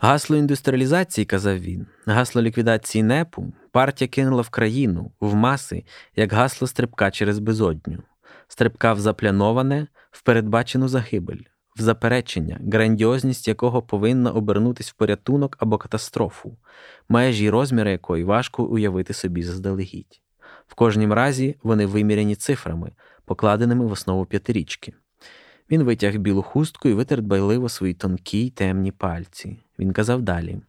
Гасло 0.03 0.37
індустріалізації, 0.37 1.25
казав 1.25 1.59
він, 1.59 1.87
гасло 2.07 2.43
ліквідації 2.43 3.03
непу, 3.03 3.53
партія 3.73 4.09
кинула 4.09 4.43
в 4.43 4.49
країну, 4.49 5.13
в 5.21 5.35
маси, 5.35 5.85
як 6.17 6.33
гасло 6.33 6.69
стрибка 6.69 7.11
через 7.11 7.39
безодню, 7.39 8.03
стрибка 8.49 8.93
в 8.93 9.01
заплановане, 9.01 9.87
в 10.11 10.23
передбачену 10.23 10.89
загибель, 10.89 11.43
в 11.77 11.81
заперечення, 11.83 12.61
грандіозність 12.73 13.49
якого 13.49 13.83
повинна 13.83 14.31
обернутись 14.31 14.91
в 14.91 14.95
порятунок 14.95 15.57
або 15.61 15.79
катастрофу, 15.79 16.57
межі 17.09 17.45
й 17.45 17.51
розміри 17.51 17.91
якої 17.91 18.25
важко 18.25 18.65
уявити 18.65 19.15
собі 19.15 19.43
заздалегідь. 19.43 20.21
В 20.67 20.75
кожнім 20.75 21.13
разі 21.13 21.57
вони 21.63 21.87
виміряні 21.87 22.37
цифрами, 22.37 22.93
покладеними 23.25 23.87
в 23.87 23.93
основу 23.93 24.27
п'ятирічки. 24.27 24.93
Він 25.71 25.83
витяг 25.83 26.17
білу 26.17 26.43
хустку 26.43 26.89
і 26.89 26.93
витер 26.93 27.23
дбайливо 27.23 27.69
свої 27.69 27.95
тонкі 27.95 28.47
й 28.47 28.51
темні 28.51 28.93
пальці. 28.93 29.59
Він 29.81 29.93
казав 29.93 30.23
далі 30.23 30.61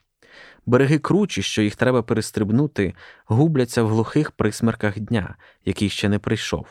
береги 0.66 1.00
кручі, 1.00 1.42
що 1.42 1.62
їх 1.62 1.76
треба 1.76 2.02
перестрибнути, 2.02 2.94
губляться 3.26 3.84
в 3.84 3.88
глухих 3.88 4.32
присмерках 4.32 5.00
дня, 5.00 5.36
який 5.66 5.90
ще 5.90 6.10
не 6.10 6.20
прийшов. 6.20 6.68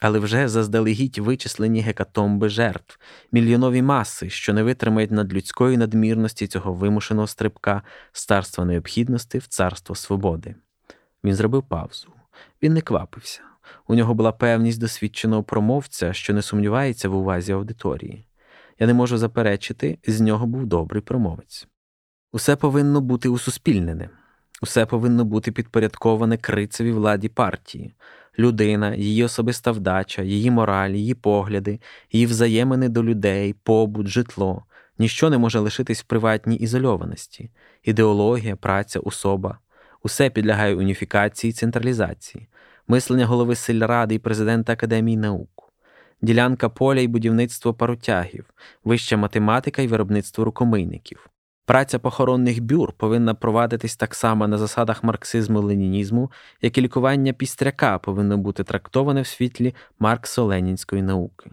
Але 0.00 0.18
вже 0.18 0.48
заздалегідь 0.48 1.18
вичислені 1.18 1.80
гекатомби 1.80 2.48
жертв, 2.48 2.98
мільйонові 3.32 3.82
маси, 3.82 4.30
що 4.30 4.52
не 4.52 4.62
витримають 4.62 5.10
надлюдської 5.10 5.76
надмірності 5.76 6.46
цього 6.46 6.72
вимушеного 6.72 7.26
стрибка 7.26 7.82
з 8.12 8.24
царства 8.24 8.64
необхідності 8.64 9.38
в 9.38 9.46
царство 9.46 9.94
свободи. 9.94 10.54
Він 11.24 11.34
зробив 11.34 11.62
паузу. 11.62 12.08
Він 12.62 12.72
не 12.72 12.80
квапився. 12.80 13.40
У 13.86 13.94
нього 13.94 14.14
була 14.14 14.32
певність 14.32 14.80
досвідченого 14.80 15.42
промовця, 15.42 16.12
що 16.12 16.34
не 16.34 16.42
сумнівається 16.42 17.08
в 17.08 17.14
увазі 17.14 17.52
аудиторії. 17.52 18.27
Я 18.78 18.86
не 18.86 18.94
можу 18.94 19.18
заперечити, 19.18 19.98
з 20.06 20.20
нього 20.20 20.46
був 20.46 20.66
добрий 20.66 21.02
промовець. 21.02 21.68
Усе 22.32 22.56
повинно 22.56 23.00
бути 23.00 23.28
усуспільнене, 23.28 24.08
усе 24.62 24.86
повинно 24.86 25.24
бути 25.24 25.52
підпорядковане 25.52 26.36
крицевій 26.36 26.92
владі 26.92 27.28
партії, 27.28 27.94
людина, 28.38 28.94
її 28.94 29.24
особиста 29.24 29.70
вдача, 29.70 30.22
її 30.22 30.50
мораль, 30.50 30.90
її 30.90 31.14
погляди, 31.14 31.80
її 32.12 32.26
взаємини 32.26 32.88
до 32.88 33.04
людей, 33.04 33.52
побут, 33.52 34.06
житло. 34.06 34.64
Ніщо 34.98 35.30
не 35.30 35.38
може 35.38 35.58
лишитись 35.58 36.00
в 36.00 36.04
приватній 36.04 36.56
ізольованості, 36.56 37.50
ідеологія, 37.82 38.56
праця, 38.56 39.00
особа. 39.00 39.58
Усе 40.02 40.30
підлягає 40.30 40.74
уніфікації 40.74 41.50
і 41.50 41.52
централізації, 41.52 42.48
мислення 42.88 43.26
голови 43.26 43.54
сільради 43.54 44.14
і 44.14 44.18
президента 44.18 44.72
Академії 44.72 45.16
наук, 45.16 45.57
ділянка 46.22 46.68
поля 46.68 47.00
і 47.00 47.06
будівництво 47.06 47.74
паротягів, 47.74 48.44
вища 48.84 49.16
математика 49.16 49.82
і 49.82 49.86
виробництво 49.86 50.44
рукомийників. 50.44 51.28
Праця 51.68 51.98
похоронних 51.98 52.62
бюр 52.62 52.92
повинна 52.92 53.34
провадитись 53.34 53.96
так 53.96 54.14
само 54.14 54.48
на 54.48 54.58
засадах 54.58 55.04
марксизму-ленінізму, 55.04 56.30
як 56.62 56.78
і 56.78 56.80
лікування 56.80 57.32
пістряка 57.32 57.98
повинно 57.98 58.38
бути 58.38 58.64
трактоване 58.64 59.22
в 59.22 59.26
світлі 59.26 59.74
марксо-ленінської 60.00 61.02
науки. 61.02 61.50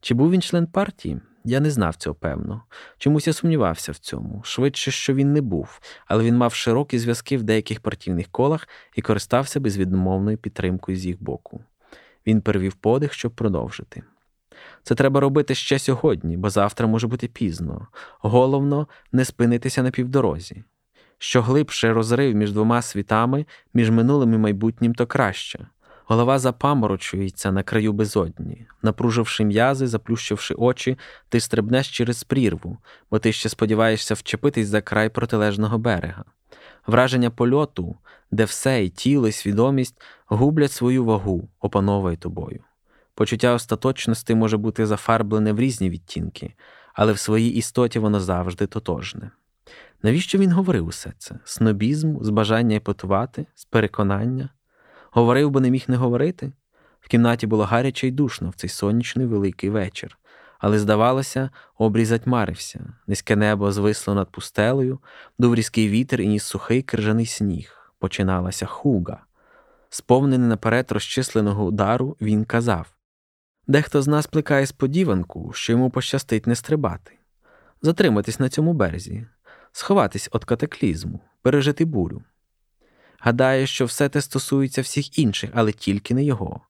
Чи 0.00 0.14
був 0.14 0.30
він 0.30 0.42
член 0.42 0.66
партії? 0.66 1.20
Я 1.44 1.60
не 1.60 1.70
знав 1.70 1.96
цього 1.96 2.14
певно. 2.14 2.62
Чомусь 2.98 3.26
я 3.26 3.32
сумнівався 3.32 3.92
в 3.92 3.96
цьому. 3.96 4.40
Швидше, 4.44 4.90
що 4.90 5.14
він 5.14 5.32
не 5.32 5.40
був, 5.40 5.80
але 6.06 6.24
він 6.24 6.36
мав 6.36 6.54
широкі 6.54 6.98
зв'язки 6.98 7.36
в 7.36 7.42
деяких 7.42 7.80
партійних 7.80 8.28
колах 8.28 8.68
і 8.96 9.02
користався 9.02 9.60
безвідмовною 9.60 10.38
підтримкою 10.38 10.96
з 10.96 11.06
їх 11.06 11.22
боку. 11.22 11.64
Він 12.30 12.40
перевів 12.40 12.74
подих, 12.74 13.12
щоб 13.12 13.32
продовжити. 13.32 14.02
Це 14.82 14.94
треба 14.94 15.20
робити 15.20 15.54
ще 15.54 15.78
сьогодні, 15.78 16.36
бо 16.36 16.50
завтра 16.50 16.86
може 16.86 17.06
бути 17.06 17.28
пізно. 17.28 17.86
Головно 18.18 18.88
не 19.12 19.24
спинитися 19.24 19.82
на 19.82 19.90
півдорозі. 19.90 20.64
Що 21.18 21.42
глибше 21.42 21.92
розрив 21.92 22.34
між 22.34 22.52
двома 22.52 22.82
світами, 22.82 23.46
між 23.74 23.90
минулим 23.90 24.34
і 24.34 24.38
майбутнім, 24.38 24.94
то 24.94 25.06
краще. 25.06 25.66
Голова 26.10 26.38
запаморочується 26.38 27.52
на 27.52 27.62
краю 27.62 27.92
безодні, 27.92 28.66
напруживши 28.82 29.44
м'язи, 29.44 29.86
заплющивши 29.86 30.54
очі, 30.54 30.98
ти 31.28 31.40
стрибнеш 31.40 31.90
через 31.90 32.24
прірву, 32.24 32.78
бо 33.10 33.18
ти 33.18 33.32
ще 33.32 33.48
сподіваєшся 33.48 34.14
вчепитись 34.14 34.68
за 34.68 34.80
край 34.80 35.08
протилежного 35.08 35.78
берега. 35.78 36.24
Враження 36.86 37.30
польоту, 37.30 37.96
де 38.30 38.44
все, 38.44 38.84
і 38.84 38.88
тіло, 38.88 39.28
і 39.28 39.32
свідомість 39.32 40.02
гублять 40.26 40.72
свою 40.72 41.04
вагу, 41.04 41.48
опановує 41.60 42.16
тобою. 42.16 42.60
Почуття 43.14 43.54
остаточності 43.54 44.34
може 44.34 44.56
бути 44.56 44.86
зафарблене 44.86 45.52
в 45.52 45.60
різні 45.60 45.90
відтінки, 45.90 46.54
але 46.94 47.12
в 47.12 47.18
своїй 47.18 47.54
істоті 47.54 47.98
воно 47.98 48.20
завжди 48.20 48.66
тотожне. 48.66 49.30
Навіщо 50.02 50.38
він 50.38 50.52
говорив 50.52 50.86
усе 50.86 51.12
це? 51.18 51.38
Снобізм, 51.44 52.16
з 52.20 52.28
бажання 52.28 52.76
епатувати, 52.76 53.46
з 53.54 53.64
переконання? 53.64 54.48
Говорив, 55.10 55.50
бо 55.50 55.60
не 55.60 55.70
міг 55.70 55.84
не 55.88 55.96
говорити? 55.96 56.52
В 57.00 57.08
кімнаті 57.08 57.46
було 57.46 57.64
гаряче 57.64 58.08
й 58.08 58.10
душно 58.10 58.50
в 58.50 58.54
цей 58.54 58.70
сонячний 58.70 59.26
великий 59.26 59.70
вечір, 59.70 60.18
але, 60.58 60.78
здавалося, 60.78 61.50
обрій 61.78 62.04
затьмарився, 62.04 62.92
низьке 63.06 63.36
небо 63.36 63.72
звисло 63.72 64.14
над 64.14 64.30
пустелею, 64.30 64.98
дув 65.38 65.54
різкий 65.54 65.88
вітер 65.88 66.20
і 66.20 66.28
ніс 66.28 66.44
сухий 66.44 66.82
крижаний 66.82 67.26
сніг. 67.26 67.76
Починалася 67.98 68.66
хуга. 68.66 69.24
Сповнений 69.88 70.48
наперед 70.48 70.92
розчисленого 70.92 71.64
удару, 71.64 72.16
він 72.20 72.44
казав 72.44 72.86
Дехто 73.66 74.02
з 74.02 74.08
нас 74.08 74.26
плекає 74.26 74.66
сподіванку, 74.66 75.52
що 75.52 75.72
йому 75.72 75.90
пощастить 75.90 76.46
не 76.46 76.54
стрибати, 76.54 77.18
затриматись 77.82 78.40
на 78.40 78.48
цьому 78.48 78.72
березі, 78.72 79.26
сховатись 79.72 80.30
від 80.34 80.44
катаклізму, 80.44 81.20
пережити 81.42 81.84
бурю. 81.84 82.22
Гадає, 83.20 83.66
що 83.66 83.84
все 83.84 84.08
те 84.08 84.20
стосується 84.20 84.82
всіх 84.82 85.18
інших, 85.18 85.50
але 85.54 85.72
тільки 85.72 86.14
не 86.14 86.24
його. 86.24 86.60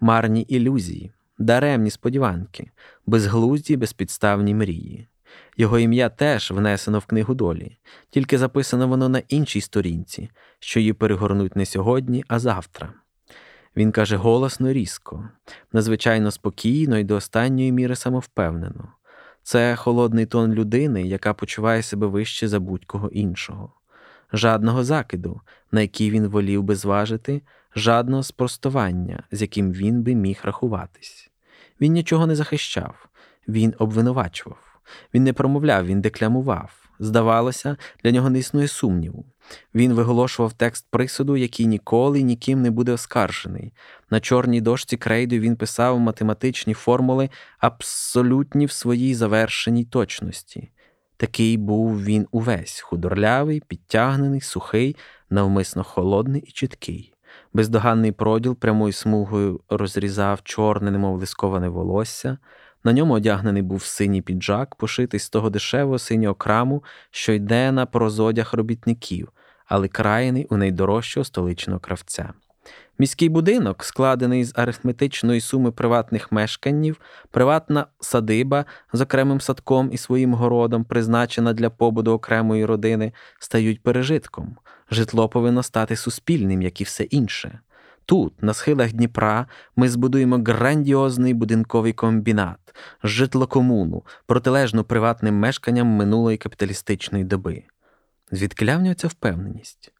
Марні 0.00 0.42
ілюзії, 0.42 1.12
даремні 1.38 1.90
сподіванки, 1.90 2.70
безглузді, 3.06 3.76
безпідставні 3.76 4.54
мрії. 4.54 5.08
Його 5.56 5.78
ім'я 5.78 6.08
теж 6.08 6.50
внесено 6.50 6.98
в 6.98 7.06
книгу 7.06 7.34
долі, 7.34 7.76
тільки 8.10 8.38
записано 8.38 8.88
воно 8.88 9.08
на 9.08 9.22
іншій 9.28 9.60
сторінці, 9.60 10.30
що 10.58 10.80
її 10.80 10.92
перегорнуть 10.92 11.56
не 11.56 11.66
сьогодні, 11.66 12.24
а 12.28 12.38
завтра. 12.38 12.92
Він 13.76 13.92
каже 13.92 14.16
голосно 14.16 14.72
різко, 14.72 15.28
надзвичайно 15.72 16.30
спокійно 16.30 16.98
і 16.98 17.04
до 17.04 17.16
останньої 17.16 17.72
міри 17.72 17.96
самовпевнено. 17.96 18.88
Це 19.42 19.76
холодний 19.76 20.26
тон 20.26 20.52
людини, 20.52 21.02
яка 21.02 21.34
почуває 21.34 21.82
себе 21.82 22.06
вище 22.06 22.48
за 22.48 22.60
будь-кого 22.60 23.08
іншого, 23.08 23.72
жадного 24.32 24.84
закиду, 24.84 25.40
на 25.72 25.80
який 25.80 26.10
він 26.10 26.26
волів 26.26 26.62
би 26.62 26.76
зважити, 26.76 27.42
жадного 27.76 28.22
спростування, 28.22 29.22
з 29.32 29.42
яким 29.42 29.72
він 29.72 30.02
би 30.02 30.14
міг 30.14 30.40
рахуватись. 30.42 31.30
Він 31.80 31.92
нічого 31.92 32.26
не 32.26 32.36
захищав, 32.36 33.08
він 33.48 33.74
обвинувачував. 33.78 34.80
Він 35.14 35.24
не 35.24 35.32
промовляв, 35.32 35.86
він 35.86 36.00
декламував. 36.00 36.80
Здавалося, 36.98 37.76
для 38.04 38.10
нього 38.10 38.30
не 38.30 38.38
існує 38.38 38.68
сумніву. 38.68 39.24
Він 39.74 39.92
виголошував 39.92 40.52
текст 40.52 40.86
присуду, 40.90 41.36
який 41.36 41.66
ніколи 41.66 42.22
ніким 42.22 42.62
не 42.62 42.70
буде 42.70 42.92
оскаржений. 42.92 43.72
На 44.10 44.20
чорній 44.20 44.60
дошці 44.60 44.96
крейду 44.96 45.38
він 45.38 45.56
писав 45.56 46.00
математичні 46.00 46.74
формули, 46.74 47.30
абсолютні 47.58 48.66
в 48.66 48.70
своїй 48.70 49.14
завершеній 49.14 49.84
точності. 49.84 50.70
Такий 51.20 51.56
був 51.56 52.04
він 52.04 52.26
увесь 52.30 52.80
худорлявий, 52.80 53.62
підтягнений, 53.68 54.40
сухий, 54.40 54.96
навмисно 55.30 55.84
холодний 55.84 56.42
і 56.42 56.50
чіткий. 56.50 57.12
Бездоганний 57.52 58.12
проділ 58.12 58.56
прямою 58.56 58.92
смугою 58.92 59.60
розрізав 59.68 60.42
чорне, 60.42 60.90
немов 60.90 61.18
лисковане 61.18 61.68
волосся. 61.68 62.38
На 62.84 62.92
ньому 62.92 63.14
одягнений 63.14 63.62
був 63.62 63.82
синій 63.82 64.22
піджак, 64.22 64.74
пошитий 64.74 65.20
з 65.20 65.30
того 65.30 65.50
дешевого 65.50 65.98
синього 65.98 66.34
краму, 66.34 66.84
що 67.10 67.32
йде 67.32 67.72
на 67.72 67.86
прозодях 67.86 68.54
робітників, 68.54 69.32
але 69.66 69.88
краєний 69.88 70.46
у 70.50 70.56
найдорожчого 70.56 71.24
столичного 71.24 71.80
кравця. 71.80 72.32
Міський 72.98 73.28
будинок, 73.28 73.84
складений 73.84 74.44
з 74.44 74.52
арифметичної 74.56 75.40
суми 75.40 75.72
приватних 75.72 76.32
мешканнів, 76.32 77.00
приватна 77.30 77.86
садиба 78.00 78.64
з 78.92 79.00
окремим 79.00 79.40
садком 79.40 79.90
і 79.92 79.96
своїм 79.96 80.34
городом, 80.34 80.84
призначена 80.84 81.52
для 81.52 81.70
побуду 81.70 82.12
окремої 82.12 82.64
родини, 82.64 83.12
стають 83.38 83.82
пережитком. 83.82 84.56
Житло 84.90 85.28
повинно 85.28 85.62
стати 85.62 85.96
суспільним, 85.96 86.62
як 86.62 86.80
і 86.80 86.84
все 86.84 87.04
інше. 87.04 87.60
Тут, 88.04 88.42
на 88.42 88.54
схилах 88.54 88.92
Дніпра, 88.92 89.46
ми 89.76 89.88
збудуємо 89.88 90.38
грандіозний 90.46 91.34
будинковий 91.34 91.92
комбінат, 91.92 92.74
житлокомуну, 93.04 94.02
протилежну 94.26 94.84
приватним 94.84 95.34
мешканням 95.34 95.86
минулої 95.86 96.36
капіталістичної 96.36 97.24
доби. 97.24 97.62
Звідки 98.32 98.94
ця 98.94 99.08
впевненість? 99.08 99.92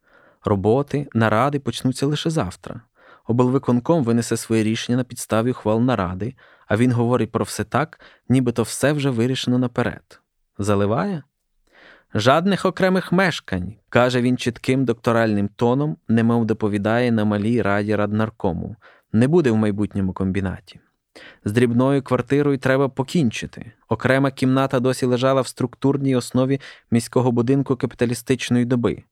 Роботи, 0.45 1.07
наради 1.13 1.59
почнуться 1.59 2.05
лише 2.05 2.29
завтра. 2.29 2.81
Облвиконком 3.27 4.03
винесе 4.03 4.37
своє 4.37 4.63
рішення 4.63 4.97
на 4.97 5.03
підставі 5.03 5.51
ухвал 5.51 5.81
наради, 5.81 6.35
а 6.67 6.77
він 6.77 6.91
говорить 6.91 7.31
про 7.31 7.45
все 7.45 7.63
так, 7.63 7.99
нібито 8.29 8.63
все 8.63 8.93
вже 8.93 9.09
вирішено 9.09 9.57
наперед. 9.57 10.21
Заливає? 10.57 11.23
Жадних 12.13 12.65
окремих 12.65 13.11
мешкань, 13.11 13.73
каже 13.89 14.21
він 14.21 14.37
чітким 14.37 14.85
докторальним 14.85 15.47
тоном, 15.47 15.97
немов 16.07 16.45
доповідає 16.45 17.11
на 17.11 17.25
малій 17.25 17.61
раді 17.61 17.95
раднаркому, 17.95 18.75
не 19.13 19.27
буде 19.27 19.51
в 19.51 19.55
майбутньому 19.55 20.13
комбінаті. 20.13 20.79
З 21.45 21.51
дрібною 21.51 22.01
квартирою 22.01 22.57
треба 22.57 22.89
покінчити. 22.89 23.71
Окрема 23.89 24.31
кімната 24.31 24.79
досі 24.79 25.05
лежала 25.05 25.41
в 25.41 25.47
структурній 25.47 26.15
основі 26.15 26.59
міського 26.91 27.31
будинку 27.31 27.75
капіталістичної 27.75 28.65
доби. 28.65 29.03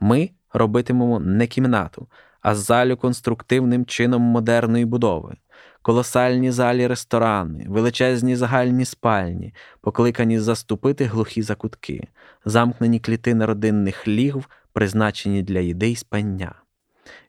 Ми 0.00 0.30
робитимемо 0.52 1.20
не 1.20 1.46
кімнату, 1.46 2.06
а 2.40 2.54
залю 2.54 2.96
конструктивним 2.96 3.86
чином 3.86 4.22
модерної 4.22 4.84
будови 4.84 5.36
колосальні 5.82 6.50
залі 6.50 6.86
ресторани, 6.86 7.66
величезні 7.68 8.36
загальні 8.36 8.84
спальні, 8.84 9.54
покликані 9.80 10.38
заступити 10.38 11.04
глухі 11.04 11.42
закутки, 11.42 12.08
замкнені 12.44 13.00
клітини 13.00 13.46
родинних 13.46 14.08
лігв, 14.08 14.48
призначені 14.72 15.42
для 15.42 15.60
їди 15.60 15.88
й 15.88 15.96
спання. 15.96 16.61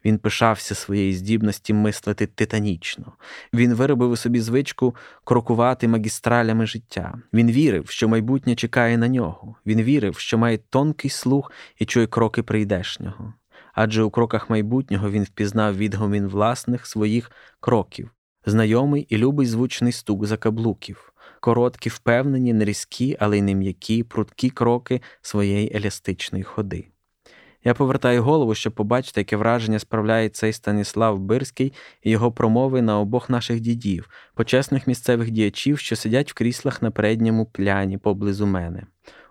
Він 0.05 0.17
пишався 0.17 0.75
своєї 0.75 1.13
здібності 1.13 1.73
мислити 1.73 2.27
титанічно. 2.27 3.13
Він 3.53 3.73
виробив 3.73 4.11
у 4.11 4.15
собі 4.15 4.39
звичку 4.39 4.95
крокувати 5.23 5.87
магістралями 5.87 6.65
життя. 6.67 7.13
Він 7.33 7.51
вірив, 7.51 7.89
що 7.89 8.07
майбутнє 8.07 8.55
чекає 8.55 8.97
на 8.97 9.07
нього. 9.07 9.55
Він 9.65 9.81
вірив, 9.81 10.17
що 10.17 10.37
має 10.37 10.57
тонкий 10.57 11.11
слух 11.11 11.51
і 11.79 11.85
чує 11.85 12.07
кроки 12.07 12.43
прийдешнього. 12.43 13.33
Адже 13.73 14.03
у 14.03 14.09
кроках 14.09 14.49
майбутнього 14.49 15.09
він 15.09 15.23
впізнав 15.23 15.77
відгомін 15.77 16.27
власних 16.27 16.87
своїх 16.87 17.31
кроків, 17.59 18.09
знайомий 18.45 19.07
і 19.09 19.17
любий 19.17 19.47
звучний 19.47 19.91
стук 19.91 20.25
закаблуків, 20.25 21.13
короткі, 21.39 21.89
впевнені, 21.89 22.53
нерізкі, 22.53 23.17
але 23.19 23.37
й 23.37 23.41
не 23.41 23.55
м'які, 23.55 24.03
прудкі 24.03 24.49
кроки 24.49 25.01
своєї 25.21 25.77
еластичної 25.77 26.43
ходи. 26.43 26.92
Я 27.63 27.73
повертаю 27.73 28.23
голову, 28.23 28.55
щоб 28.55 28.73
побачити, 28.73 29.21
яке 29.21 29.37
враження 29.37 29.79
справляє 29.79 30.29
цей 30.29 30.53
Станіслав 30.53 31.19
Бирський 31.19 31.73
і 32.03 32.11
його 32.11 32.31
промови 32.31 32.81
на 32.81 32.99
обох 32.99 33.29
наших 33.29 33.59
дідів, 33.59 34.09
почесних 34.35 34.87
місцевих 34.87 35.31
діячів, 35.31 35.79
що 35.79 35.95
сидять 35.95 36.31
в 36.31 36.33
кріслах 36.33 36.81
на 36.81 36.91
передньому 36.91 37.45
пляні 37.45 37.97
поблизу 37.97 38.45
мене. 38.45 38.83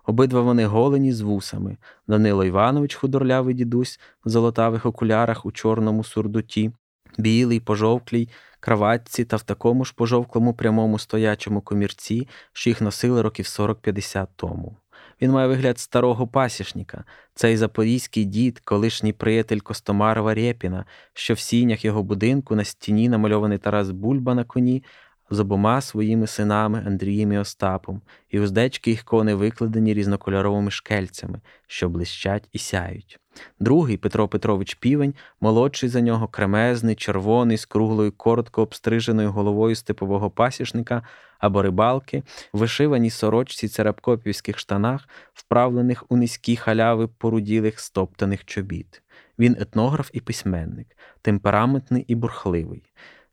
Обидва 0.06 0.40
вони 0.40 0.66
голені 0.66 1.12
з 1.12 1.20
вусами. 1.20 1.76
Данило 2.08 2.44
Іванович, 2.44 2.94
худорлявий 2.94 3.54
дідусь 3.54 4.00
в 4.24 4.28
золотавих 4.28 4.86
окулярах 4.86 5.46
у 5.46 5.52
чорному 5.52 6.04
сурдуті, 6.04 6.72
білий, 7.18 7.60
пожовклій, 7.60 8.28
краватці 8.60 9.24
та 9.24 9.36
в 9.36 9.42
такому 9.42 9.84
ж 9.84 9.94
пожовклому 9.96 10.54
прямому 10.54 10.98
стоячому 10.98 11.60
комірці, 11.60 12.28
що 12.52 12.70
їх 12.70 12.80
носили 12.80 13.22
років 13.22 13.44
40-50 13.44 14.26
тому. 14.36 14.76
Він 15.22 15.30
має 15.30 15.48
вигляд 15.48 15.78
старого 15.78 16.26
пасішника, 16.26 17.04
цей 17.34 17.56
запорізький 17.56 18.24
дід, 18.24 18.60
колишній 18.60 19.12
приятель 19.12 19.58
Костомарова 19.58 20.34
Рєпіна, 20.34 20.84
що 21.14 21.34
в 21.34 21.38
сінях 21.38 21.84
його 21.84 22.02
будинку 22.02 22.54
на 22.56 22.64
стіні 22.64 23.08
намальований 23.08 23.58
Тарас 23.58 23.90
Бульба 23.90 24.34
на 24.34 24.44
коні, 24.44 24.84
з 25.30 25.40
обома 25.40 25.80
своїми 25.80 26.26
синами 26.26 26.84
Андрієм 26.86 27.32
і 27.32 27.38
Остапом, 27.38 28.00
і 28.30 28.40
уздечки 28.40 28.90
їх 28.90 29.04
кони 29.04 29.34
викладені 29.34 29.94
різнокольоровими 29.94 30.70
шкельцями, 30.70 31.40
що 31.66 31.88
блищать 31.88 32.48
і 32.52 32.58
сяють. 32.58 33.18
Другий 33.60 33.96
Петро 33.96 34.28
Петрович 34.28 34.74
Півень, 34.74 35.14
молодший 35.40 35.88
за 35.88 36.00
нього, 36.00 36.28
кремезний, 36.28 36.94
червоний, 36.94 37.56
з 37.56 37.66
круглою, 37.66 38.12
коротко 38.12 38.62
обстриженою 38.62 39.32
головою 39.32 39.74
степового 39.74 40.30
пасічника 40.30 41.02
або 41.42 41.62
рибалки, 41.62 42.22
вишиваній 42.52 43.10
сорочці 43.10 43.68
царапкопівських 43.68 44.58
штанах, 44.58 45.08
вправлених 45.34 46.04
у 46.08 46.16
низькі 46.16 46.56
халяви 46.56 47.08
поруділих 47.08 47.80
стоптаних 47.80 48.44
чобіт. 48.44 49.02
Він 49.38 49.56
етнограф 49.60 50.10
і 50.12 50.20
письменник, 50.20 50.96
темпераментний 51.22 52.04
і 52.08 52.14
бурхливий. 52.14 52.82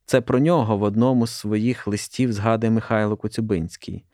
Це 0.05 0.21
про 0.21 0.39
нього 0.39 0.77
в 0.77 0.83
одному 0.83 1.27
з 1.27 1.31
своїх 1.31 1.87
листів 1.87 2.33
згадує 2.33 2.71
Михайло 2.71 3.17
Коцюбинський. 3.17 4.05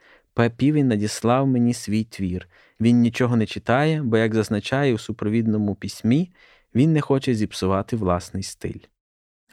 Півень 0.58 0.88
надіслав 0.88 1.48
мені 1.48 1.74
свій 1.74 2.04
твір. 2.04 2.50
Він 2.80 3.02
нічого 3.02 3.36
не 3.36 3.46
читає, 3.46 4.02
бо, 4.04 4.18
як 4.18 4.36
зазначає 4.36 4.94
у 4.94 4.98
супровідному 4.98 5.76
письмі, 5.76 6.32
він 6.76 6.94
не 6.94 7.02
хоче 7.02 7.36
зіпсувати 7.36 7.96
власний 7.96 8.44
стиль. 8.44 8.80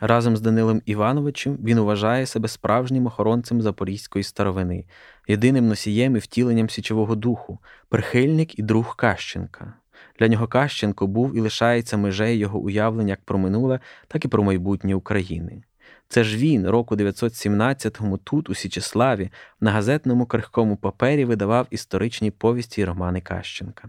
Разом 0.05 0.37
з 0.37 0.41
Данилом 0.41 0.83
Івановичем 0.87 1.59
він 1.65 1.81
вважає 1.81 2.27
себе 2.27 2.49
справжнім 2.49 3.07
охоронцем 3.07 3.63
запорізької 3.63 4.23
старовини, 4.23 4.85
єдиним 5.29 5.69
носієм 5.69 6.17
і 6.17 6.19
втіленням 6.19 6.71
січового 6.71 7.15
духу, 7.15 7.59
прихильник 7.89 8.59
і 8.59 8.63
друг 8.63 8.97
Кащенка. 8.97 9.75
Для 10.19 10.29
нього 10.29 10.47
Кащенко 10.47 11.07
був 11.07 11.37
і 11.37 11.41
лишається 11.41 11.97
межею 11.97 12.39
його 12.39 12.59
уявлень 12.59 13.09
як 13.09 13.25
про 13.25 13.39
минуле, 13.39 13.81
так 14.09 14.25
і 14.25 14.29
про 14.29 14.43
майбутнє 14.43 14.95
України. 14.95 15.63
Це 16.09 16.25
ж 16.25 16.37
він, 16.37 16.69
року 16.69 16.97
917-му 16.97 18.19
тут, 18.19 18.51
у 18.51 18.55
Січеславі, 18.55 19.31
на 19.61 19.71
газетному 19.71 20.27
крихкому 20.27 20.77
папері 20.77 21.25
видавав 21.25 21.67
історичні 21.71 22.31
повісті 22.31 22.81
й 22.81 22.85
романи 22.85 23.21
Кащенка. 23.21 23.89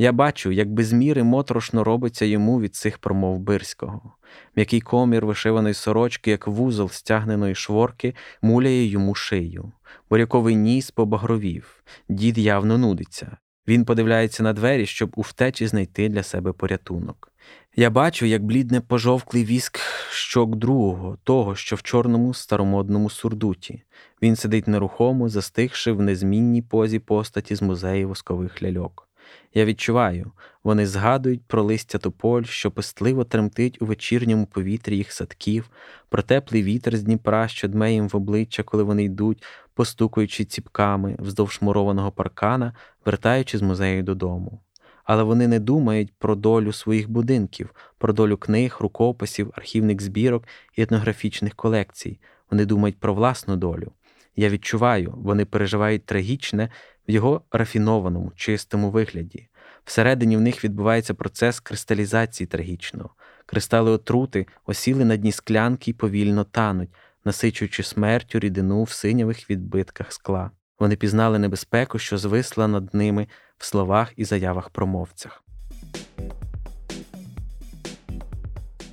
Я 0.00 0.12
бачу, 0.12 0.50
як 0.52 0.72
без 0.72 0.92
міри 0.92 1.22
моторошно 1.22 1.84
робиться 1.84 2.24
йому 2.24 2.60
від 2.60 2.74
цих 2.74 2.98
промов 2.98 3.38
Бирського. 3.38 4.12
М'який 4.56 4.80
комір 4.80 5.26
вишиваної 5.26 5.74
сорочки, 5.74 6.30
як 6.30 6.46
вузол 6.46 6.88
стягненої 6.88 7.54
шворки, 7.54 8.14
муляє 8.42 8.86
йому 8.86 9.14
шию. 9.14 9.72
Буряковий 10.10 10.56
ніс 10.56 10.90
побагровів, 10.90 11.84
дід 12.08 12.38
явно 12.38 12.78
нудиться. 12.78 13.36
Він 13.68 13.84
подивляється 13.84 14.42
на 14.42 14.52
двері, 14.52 14.86
щоб 14.86 15.12
у 15.16 15.20
втечі 15.20 15.66
знайти 15.66 16.08
для 16.08 16.22
себе 16.22 16.52
порятунок. 16.52 17.32
Я 17.76 17.90
бачу, 17.90 18.26
як 18.26 18.44
блідне 18.44 18.80
пожовклий 18.80 19.44
віск 19.44 19.80
щок 20.10 20.56
другого, 20.56 21.18
того, 21.24 21.54
що 21.54 21.76
в 21.76 21.82
чорному 21.82 22.34
старомодному 22.34 23.10
сурдуті. 23.10 23.82
Він 24.22 24.36
сидить 24.36 24.68
нерухомо, 24.68 25.28
застигши 25.28 25.92
в 25.92 26.02
незмінній 26.02 26.62
позі 26.62 26.98
постаті 26.98 27.54
з 27.54 27.62
музею 27.62 28.08
воскових 28.08 28.62
ляльок. 28.62 29.07
Я 29.54 29.64
відчуваю, 29.64 30.32
вони 30.64 30.86
згадують 30.86 31.42
про 31.46 31.62
листя 31.62 31.98
тополь, 31.98 32.42
що 32.42 32.70
пестливо 32.70 33.24
тремтить 33.24 33.82
у 33.82 33.86
вечірньому 33.86 34.46
повітрі 34.46 34.96
їх 34.96 35.12
садків, 35.12 35.70
про 36.08 36.22
теплий 36.22 36.62
вітер 36.62 36.96
з 36.96 37.02
Дніпра, 37.02 37.48
що 37.48 37.68
дме 37.68 37.92
їм 37.92 38.08
в 38.08 38.16
обличчя, 38.16 38.62
коли 38.62 38.82
вони 38.82 39.04
йдуть, 39.04 39.44
постукуючи 39.74 40.44
ціпками 40.44 41.16
вздовж 41.18 41.58
мурованого 41.60 42.12
паркана, 42.12 42.72
вертаючи 43.04 43.58
з 43.58 43.62
музею 43.62 44.02
додому. 44.02 44.60
Але 45.04 45.22
вони 45.22 45.48
не 45.48 45.60
думають 45.60 46.12
про 46.18 46.34
долю 46.34 46.72
своїх 46.72 47.10
будинків, 47.10 47.74
про 47.98 48.12
долю 48.12 48.36
книг, 48.36 48.76
рукописів, 48.80 49.52
архівних 49.54 50.02
збірок 50.02 50.44
і 50.76 50.82
етнографічних 50.82 51.54
колекцій. 51.54 52.20
Вони 52.50 52.64
думають 52.64 53.00
про 53.00 53.14
власну 53.14 53.56
долю. 53.56 53.92
Я 54.36 54.48
відчуваю, 54.48 55.14
вони 55.16 55.44
переживають 55.44 56.06
трагічне 56.06 56.70
в 57.08 57.10
його 57.10 57.42
рафінованому, 57.52 58.32
чистому 58.36 58.90
вигляді. 58.90 59.48
Всередині 59.84 60.36
в 60.36 60.40
них 60.40 60.64
відбувається 60.64 61.14
процес 61.14 61.60
кристалізації 61.60 62.46
трагічного. 62.46 63.10
Кристали 63.46 63.90
отрути 63.90 64.46
осіли 64.66 65.04
на 65.04 65.16
дні 65.16 65.32
склянки 65.32 65.90
і 65.90 65.94
повільно 65.94 66.44
тануть, 66.44 66.90
насичуючи 67.24 67.82
смертю 67.82 68.38
рідину 68.38 68.82
в 68.82 68.90
синявих 68.90 69.50
відбитках 69.50 70.12
скла. 70.12 70.50
Вони 70.78 70.96
пізнали 70.96 71.38
небезпеку, 71.38 71.98
що 71.98 72.18
звисла 72.18 72.68
над 72.68 72.94
ними 72.94 73.28
в 73.58 73.64
словах 73.64 74.12
і 74.16 74.24
заявах 74.24 74.70
промовцях. 74.70 75.44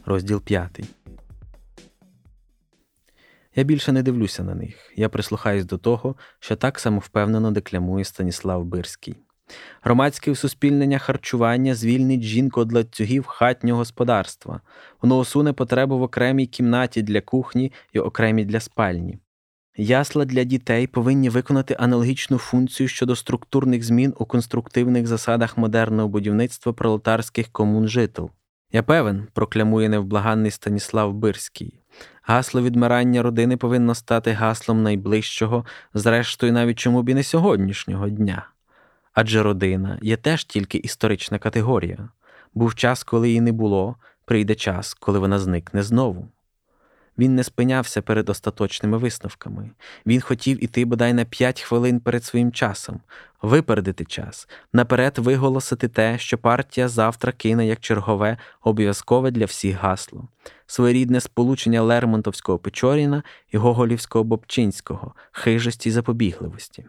Розділ 0.05 0.41
п'ятий. 0.41 0.85
Я 3.55 3.63
більше 3.63 3.91
не 3.91 4.03
дивлюся 4.03 4.43
на 4.43 4.55
них. 4.55 4.91
Я 4.95 5.09
прислухаюсь 5.09 5.65
до 5.65 5.77
того, 5.77 6.15
що 6.39 6.55
так 6.55 6.79
само 6.79 6.99
впевнено 6.99 7.51
декламує 7.51 8.05
Станіслав 8.05 8.65
Бирський. 8.65 9.15
Громадське 9.81 10.31
усуспільнення 10.31 10.99
харчування 10.99 11.75
звільнить 11.75 12.21
жінку 12.21 12.61
від 12.61 12.73
ланцюгів 12.73 13.25
хатнього 13.25 13.77
господарства. 13.77 14.61
Воно 15.01 15.17
усуне 15.17 15.53
потребу 15.53 15.99
в 15.99 16.01
окремій 16.01 16.47
кімнаті 16.47 17.01
для 17.01 17.21
кухні 17.21 17.71
і 17.93 17.99
окремій 17.99 18.45
для 18.45 18.59
спальні. 18.59 19.19
Ясла 19.77 20.25
для 20.25 20.43
дітей 20.43 20.87
повинні 20.87 21.29
виконати 21.29 21.75
аналогічну 21.79 22.37
функцію 22.37 22.87
щодо 22.87 23.15
структурних 23.15 23.83
змін 23.83 24.13
у 24.17 24.25
конструктивних 24.25 25.07
засадах 25.07 25.57
модерного 25.57 26.09
будівництва 26.09 26.73
пролетарських 26.73 27.47
комун 27.51 27.87
жител. 27.87 28.31
Я 28.75 28.83
певен, 28.83 29.27
проклямує 29.33 29.89
невблаганний 29.89 30.51
Станіслав 30.51 31.13
Бирський. 31.13 31.79
Гасло 32.21 32.61
відмирання 32.61 33.21
родини 33.21 33.57
повинно 33.57 33.95
стати 33.95 34.31
гаслом 34.31 34.83
найближчого, 34.83 35.65
зрештою, 35.93 36.53
навіть 36.53 36.79
чому 36.79 37.03
б 37.03 37.09
і 37.09 37.13
не 37.13 37.23
сьогоднішнього 37.23 38.09
дня. 38.09 38.49
Адже 39.13 39.43
родина 39.43 39.99
є 40.01 40.17
теж 40.17 40.45
тільки 40.45 40.77
історична 40.77 41.39
категорія. 41.39 42.09
Був 42.53 42.75
час, 42.75 43.03
коли 43.03 43.27
її 43.27 43.41
не 43.41 43.51
було, 43.51 43.95
прийде 44.25 44.55
час, 44.55 44.93
коли 44.93 45.19
вона 45.19 45.39
зникне 45.39 45.83
знову. 45.83 46.27
Він 47.17 47.35
не 47.35 47.43
спинявся 47.43 48.01
перед 48.01 48.29
остаточними 48.29 48.97
висновками. 48.97 49.69
Він 50.05 50.21
хотів 50.21 50.63
іти 50.63 50.85
бодай 50.85 51.13
на 51.13 51.25
п'ять 51.25 51.61
хвилин 51.61 51.99
перед 51.99 52.23
своїм 52.23 52.51
часом, 52.51 52.99
випередити 53.41 54.05
час, 54.05 54.47
наперед 54.73 55.17
виголосити 55.17 55.87
те, 55.87 56.17
що 56.17 56.37
партія 56.37 56.87
завтра 56.87 57.31
кине 57.31 57.67
як 57.67 57.79
чергове, 57.79 58.37
обов'язкове 58.63 59.31
для 59.31 59.45
всіх 59.45 59.77
гасло, 59.77 60.27
своєрідне 60.65 61.19
сполучення 61.19 61.81
Лермонтовського 61.81 62.57
Печоріна 62.57 63.23
і 63.51 63.57
Гоголівського 63.57 64.23
Бобчинського, 64.23 65.13
хижості 65.31 65.89
й 65.89 65.91
запобігливості. 65.91 66.85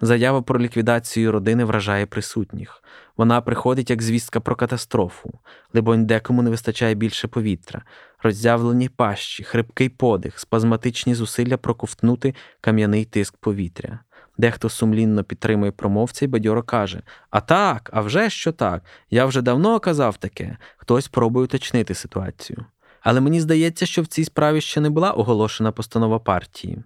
Заява 0.00 0.42
про 0.42 0.60
ліквідацію 0.60 1.32
родини 1.32 1.64
вражає 1.64 2.06
присутніх. 2.06 2.82
Вона 3.16 3.40
приходить 3.40 3.90
як 3.90 4.02
звістка 4.02 4.40
про 4.40 4.56
катастрофу, 4.56 5.30
либонь 5.72 6.06
декому 6.06 6.42
не 6.42 6.50
вистачає 6.50 6.94
більше 6.94 7.28
повітря, 7.28 7.82
роззявлені 8.22 8.88
пащі, 8.88 9.44
хрипкий 9.44 9.88
подих, 9.88 10.38
спазматичні 10.38 11.14
зусилля 11.14 11.56
проковтнути 11.56 12.34
кам'яний 12.60 13.04
тиск 13.04 13.36
повітря. 13.36 13.98
Дехто 14.38 14.68
сумлінно 14.68 15.24
підтримує 15.24 15.72
промовця 15.72 16.24
і 16.24 16.28
бадьоро 16.28 16.62
каже: 16.62 17.02
А 17.30 17.40
так, 17.40 17.90
а 17.92 18.00
вже 18.00 18.30
що 18.30 18.52
так? 18.52 18.82
Я 19.10 19.26
вже 19.26 19.42
давно 19.42 19.80
казав 19.80 20.16
таке, 20.16 20.56
хтось 20.76 21.08
пробує 21.08 21.44
уточнити 21.44 21.94
ситуацію. 21.94 22.64
Але 23.00 23.20
мені 23.20 23.40
здається, 23.40 23.86
що 23.86 24.02
в 24.02 24.06
цій 24.06 24.24
справі 24.24 24.60
ще 24.60 24.80
не 24.80 24.90
була 24.90 25.10
оголошена 25.10 25.72
постанова 25.72 26.18
партії. 26.18 26.82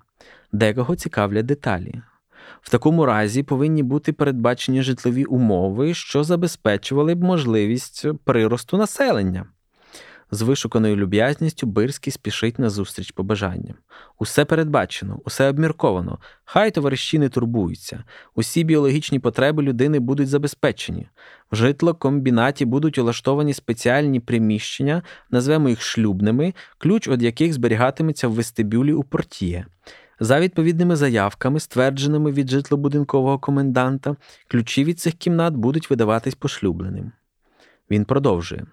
Декого 0.53 0.97
цікавлять 0.97 1.47
деталі. 1.47 2.03
В 2.61 2.71
такому 2.71 3.07
разі 3.07 3.43
повинні 3.43 3.83
бути 3.83 4.13
передбачені 4.13 4.83
житлові 4.83 5.25
умови, 5.25 5.95
що 5.95 6.25
забезпечували 6.25 7.15
б 7.15 7.23
можливість 7.23 8.07
приросту 8.25 8.77
населення. 8.77 9.47
З 10.31 10.43
вишуканою 10.43 10.97
люб'язністю 10.97 11.67
Бирський 11.67 12.13
спішить 12.13 12.59
на 12.59 12.71
зустріч 12.71 13.11
побажанням. 13.11 13.75
Усе 14.19 14.45
передбачено, 14.45 15.21
усе 15.25 15.49
обмірковано. 15.49 16.19
Хай 16.45 16.71
товариші 16.71 17.19
не 17.19 17.29
турбуються. 17.29 18.05
Усі 18.35 18.65
біологічні 18.65 19.19
потреби 19.19 19.63
людини 19.63 19.99
будуть 19.99 20.29
забезпечені. 20.29 21.09
В 21.53 21.57
житлокомбінаті 21.57 22.65
будуть 22.65 22.99
улаштовані 22.99 23.55
спеціальні 23.55 24.21
приміщення, 24.21 25.03
назвемо 25.31 25.69
їх 25.69 25.83
шлюбними, 25.83 26.55
ключ 26.79 27.09
від 27.09 27.23
яких 27.23 27.53
зберігатиметься 27.53 28.29
в 28.29 28.33
вестибюлі 28.33 28.93
у 28.93 29.03
портіє. 29.05 29.67
За 30.21 30.41
відповідними 30.41 30.97
заявками, 30.97 31.61
ствердженими 31.61 32.33
від 32.33 32.51
житлобудинкового 32.51 33.39
коменданта, 33.39 34.17
ключі 34.49 34.85
від 34.85 35.01
цих 35.01 35.15
кімнат 35.15 35.55
будуть 35.55 35.91
видаватись 35.91 36.35
пошлюбленим. 36.35 37.13
Він 37.91 38.05
продовжує. 38.05 38.67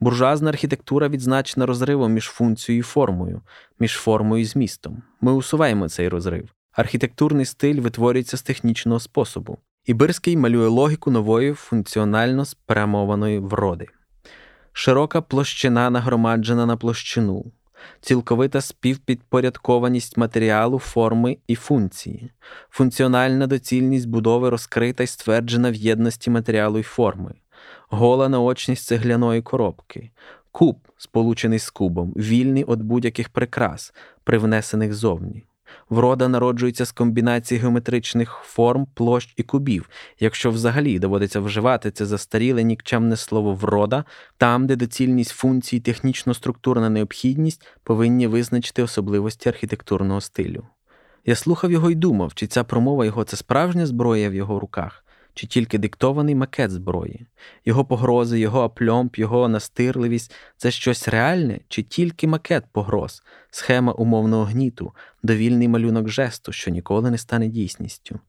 Буржуазна 0.00 0.50
архітектура 0.50 1.08
відзначена 1.08 1.66
розривом 1.66 2.12
між 2.12 2.24
функцією 2.24 2.80
і 2.80 2.82
формою, 2.82 3.40
між 3.78 3.92
формою 3.92 4.42
і 4.42 4.44
змістом. 4.44 5.02
Ми 5.20 5.32
усуваємо 5.32 5.88
цей 5.88 6.08
розрив. 6.08 6.48
Архітектурний 6.72 7.44
стиль 7.44 7.80
витворюється 7.80 8.36
з 8.36 8.42
технічного 8.42 9.00
способу. 9.00 9.58
Ібирський 9.86 10.36
малює 10.36 10.68
логіку 10.68 11.10
нової 11.10 11.52
функціонально 11.52 12.44
спрямованої 12.44 13.38
вроди. 13.38 13.86
Широка 14.72 15.20
площина 15.20 15.90
нагромаджена 15.90 16.66
на 16.66 16.76
площину, 16.76 17.44
цілковита 18.00 18.60
співпідпорядкованість 18.60 20.16
матеріалу, 20.16 20.78
форми 20.78 21.38
і 21.46 21.54
функції, 21.54 22.30
функціональна 22.70 23.46
доцільність 23.46 24.08
будови 24.08 24.50
розкрита 24.50 25.02
і 25.02 25.06
стверджена 25.06 25.70
в 25.70 25.74
єдності 25.74 26.30
матеріалу 26.30 26.78
і 26.78 26.82
форми, 26.82 27.34
гола 27.88 28.28
наочність 28.28 28.86
цегляної 28.86 29.42
коробки, 29.42 30.10
куб, 30.52 30.78
сполучений 30.96 31.58
з 31.58 31.70
кубом, 31.70 32.12
вільний 32.16 32.64
від 32.64 32.82
будь-яких 32.82 33.28
прикрас, 33.28 33.94
привнесених 34.24 34.94
зовні. 34.94 35.44
Врода 35.90 36.28
народжується 36.28 36.84
з 36.84 36.92
комбінації 36.92 37.60
геометричних 37.60 38.40
форм, 38.42 38.86
площ 38.94 39.34
і 39.36 39.42
кубів, 39.42 39.88
якщо 40.20 40.50
взагалі 40.50 40.98
доводиться 40.98 41.40
вживати 41.40 41.90
це 41.90 42.06
застаріле 42.06 42.62
нікчемне 42.62 43.16
слово 43.16 43.54
врода, 43.54 44.04
там, 44.38 44.66
де 44.66 44.76
доцільність 44.76 45.30
функцій, 45.30 45.80
технічно-структурна 45.80 46.90
необхідність 46.90 47.66
повинні 47.82 48.26
визначити 48.26 48.82
особливості 48.82 49.48
архітектурного 49.48 50.20
стилю. 50.20 50.64
Я 51.24 51.34
слухав 51.34 51.72
його 51.72 51.90
і 51.90 51.94
думав, 51.94 52.34
чи 52.34 52.46
ця 52.46 52.64
промова 52.64 53.04
його 53.04 53.24
це 53.24 53.36
справжня 53.36 53.86
зброя 53.86 54.30
в 54.30 54.34
його 54.34 54.60
руках, 54.60 55.04
чи 55.36 55.46
тільки 55.46 55.78
диктований 55.78 56.34
макет 56.34 56.70
зброї, 56.70 57.26
його 57.64 57.84
погрози, 57.84 58.38
його 58.38 58.60
апльомб, 58.60 59.16
його 59.16 59.48
настирливість 59.48 60.34
це 60.56 60.70
щось 60.70 61.08
реальне, 61.08 61.60
чи 61.68 61.82
тільки 61.82 62.26
макет 62.26 62.64
погроз, 62.72 63.22
схема 63.50 63.92
умовного 63.92 64.44
гніту, 64.44 64.92
довільний 65.22 65.68
малюнок 65.68 66.08
жесту, 66.08 66.52
що 66.52 66.70
ніколи 66.70 67.10
не 67.10 67.18
стане 67.18 67.48
дійсністю. 67.48 68.20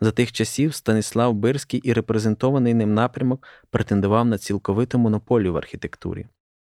За 0.00 0.10
тих 0.10 0.32
часів 0.32 0.74
Станіслав 0.74 1.34
Бирський 1.34 1.80
і 1.80 1.92
репрезентований 1.92 2.74
ним 2.74 2.94
напрямок 2.94 3.46
претендував 3.70 4.26
на 4.26 4.38
цілковиту 4.38 4.98
монополію 4.98 5.52
в 5.52 5.56
архітектурі. 5.56 6.26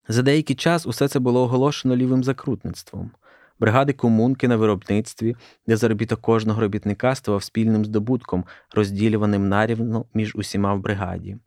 За 0.07 0.21
деякий 0.21 0.55
час 0.55 0.85
усе 0.85 1.07
це 1.07 1.19
було 1.19 1.41
оголошено 1.41 1.95
лівим 1.95 2.23
закрутництвом 2.23 3.11
бригади 3.59 3.93
комунки 3.93 4.47
на 4.47 4.55
виробництві, 4.55 5.35
де 5.67 5.77
заробіток 5.77 6.21
кожного 6.21 6.61
робітника 6.61 7.15
ставав 7.15 7.43
спільним 7.43 7.85
здобутком, 7.85 8.45
розділюваним 8.75 9.49
нарівно 9.49 10.05
між 10.13 10.35
усіма 10.35 10.73
в 10.73 10.79
бригаді. 10.79 11.37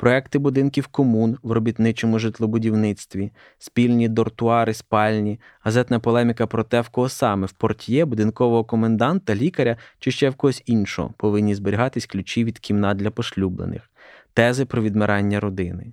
Проекти 0.00 0.38
будинків 0.38 0.86
комун 0.86 1.36
в 1.42 1.52
робітничому 1.52 2.18
житлобудівництві, 2.18 3.32
спільні 3.58 4.08
дортуари, 4.08 4.74
спальні, 4.74 5.40
газетна 5.60 6.00
полеміка 6.00 6.46
про 6.46 6.64
те, 6.64 6.80
в 6.80 6.88
кого 6.88 7.08
саме 7.08 7.46
в 7.46 7.52
портє, 7.52 8.04
будинкового 8.04 8.64
коменданта, 8.64 9.34
лікаря 9.34 9.76
чи 9.98 10.10
ще 10.10 10.30
в 10.30 10.34
когось 10.34 10.62
іншого 10.66 11.14
повинні 11.16 11.54
зберігатись 11.54 12.06
ключі 12.06 12.44
від 12.44 12.58
кімнат 12.58 12.96
для 12.96 13.10
пошлюблених, 13.10 13.90
тези 14.34 14.64
про 14.64 14.82
відмирання 14.82 15.40
родини. 15.40 15.90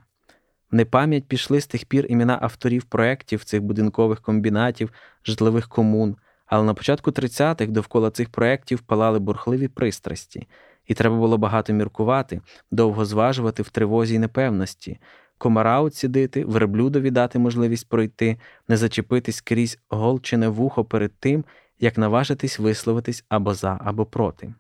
В 0.72 0.76
непам'ять 0.76 1.28
пішли 1.28 1.62
з 1.62 1.68
тих 1.68 1.86
пір 1.86 2.06
імена 2.10 2.40
авторів 2.42 2.84
проєктів 2.84 3.44
цих 3.44 3.62
будинкових 3.62 4.22
комбінатів, 4.22 4.94
житлових 5.26 5.68
комун, 5.68 6.16
але 6.46 6.64
на 6.64 6.74
початку 6.74 7.12
30-х 7.12 7.72
довкола 7.72 8.12
цих 8.12 8.30
проєктів 8.30 8.80
палали 8.80 9.20
бурхливі 9.20 9.68
пристрасті, 9.68 10.48
і 10.86 10.94
треба 10.94 11.16
було 11.16 11.38
багато 11.38 11.74
міркувати, 11.74 12.42
довго 12.72 13.06
зважувати 13.06 13.64
в 13.64 13.70
тривозі 13.70 14.16
й 14.16 14.20
непевності, 14.20 15.00
комара 15.38 15.82
оцідити, 15.82 16.46
верблюдові 16.46 17.12
дати 17.12 17.40
можливість 17.40 17.90
пройти, 17.90 18.38
не 18.68 18.78
зачепитись 18.78 19.42
крізь 19.42 19.80
голчене 19.90 20.48
вухо 20.48 20.86
перед 20.86 21.12
тим, 21.20 21.46
як 21.80 21.98
наважитись 21.98 22.60
висловитись 22.60 23.26
або 23.30 23.54
за, 23.54 23.80
або 23.86 24.06
проти. 24.06 24.54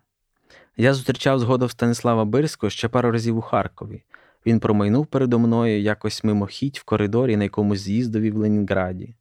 Я 0.77 0.93
зустрічав 0.93 1.39
згодом 1.39 1.69
Станислава 1.69 2.25
Бирського 2.25 2.69
ще 2.69 2.87
пару 2.87 3.11
разів 3.11 3.37
у 3.37 3.41
Харкові. 3.41 4.03
Він 4.47 4.59
промайнув 4.59 5.05
передо 5.05 5.39
мною 5.39 5.81
якось 5.81 6.23
мимохідь 6.23 6.77
в 6.77 6.83
коридорі 6.83 7.37
на 7.37 7.43
якомусь 7.43 7.79
з'їздові 7.79 8.31
в 8.31 8.37
Ленінграді. 8.37 9.13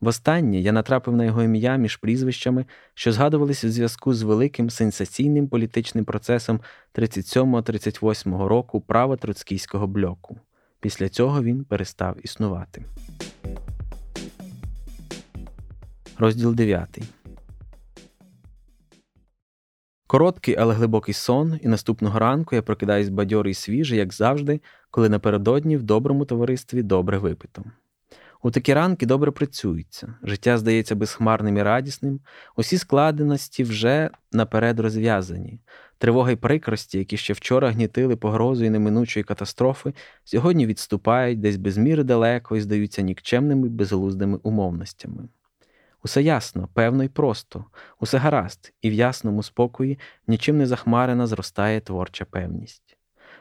Востаннє 0.00 0.60
я 0.60 0.72
натрапив 0.72 1.16
на 1.16 1.24
його 1.24 1.42
ім'я 1.42 1.76
між 1.76 1.96
прізвищами, 1.96 2.64
що 2.94 3.12
згадувалися 3.12 3.66
в 3.66 3.70
зв'язку 3.70 4.14
з 4.14 4.22
великим 4.22 4.70
сенсаційним 4.70 5.48
політичним 5.48 6.04
процесом 6.04 6.60
37-38 6.94 8.46
року 8.46 8.80
права 8.80 9.16
троцкійського 9.16 9.86
блоку. 9.86 10.36
Після 10.80 11.08
цього 11.08 11.42
він 11.42 11.64
перестав 11.64 12.16
існувати. 12.22 12.84
Розділ 16.18 16.54
9 16.54 16.98
Короткий, 20.12 20.56
але 20.56 20.74
глибокий 20.74 21.14
сон, 21.14 21.58
і 21.62 21.68
наступного 21.68 22.18
ранку 22.18 22.54
я 22.54 22.62
прокидаюсь 22.62 23.08
бадьорий 23.08 23.50
і 23.50 23.54
свіжий, 23.54 23.98
як 23.98 24.12
завжди, 24.12 24.60
коли 24.90 25.08
напередодні 25.08 25.76
в 25.76 25.82
доброму 25.82 26.24
товаристві 26.24 26.82
добре 26.82 27.18
випито. 27.18 27.64
У 28.42 28.50
такі 28.50 28.74
ранки 28.74 29.06
добре 29.06 29.30
працюється, 29.30 30.14
життя 30.22 30.58
здається 30.58 30.94
безхмарним 30.94 31.56
і 31.56 31.62
радісним, 31.62 32.20
усі 32.56 32.78
складеності 32.78 33.64
вже 33.64 34.10
наперед 34.32 34.80
розв'язані. 34.80 35.60
Тривога 35.98 36.30
й 36.30 36.36
прикрості, 36.36 36.98
які 36.98 37.16
ще 37.16 37.32
вчора 37.32 37.70
гнітили 37.70 38.16
погрозою 38.16 38.70
неминучої 38.70 39.24
катастрофи, 39.24 39.94
сьогодні 40.24 40.66
відступають 40.66 41.40
десь 41.40 41.56
без 41.56 41.76
міри 41.76 42.04
далеко 42.04 42.56
і 42.56 42.60
здаються 42.60 43.02
нікчемними 43.02 43.68
безглуздими 43.68 44.38
умовностями. 44.42 45.28
Усе 46.04 46.22
ясно, 46.22 46.68
певно 46.74 47.04
і 47.04 47.08
просто, 47.08 47.64
усе 48.00 48.18
гаразд, 48.18 48.72
і 48.82 48.90
в 48.90 48.92
ясному 48.92 49.42
спокої 49.42 49.98
нічим 50.26 50.58
не 50.58 50.66
захмарена 50.66 51.26
зростає 51.26 51.80
творча 51.80 52.24
певність. 52.24 52.96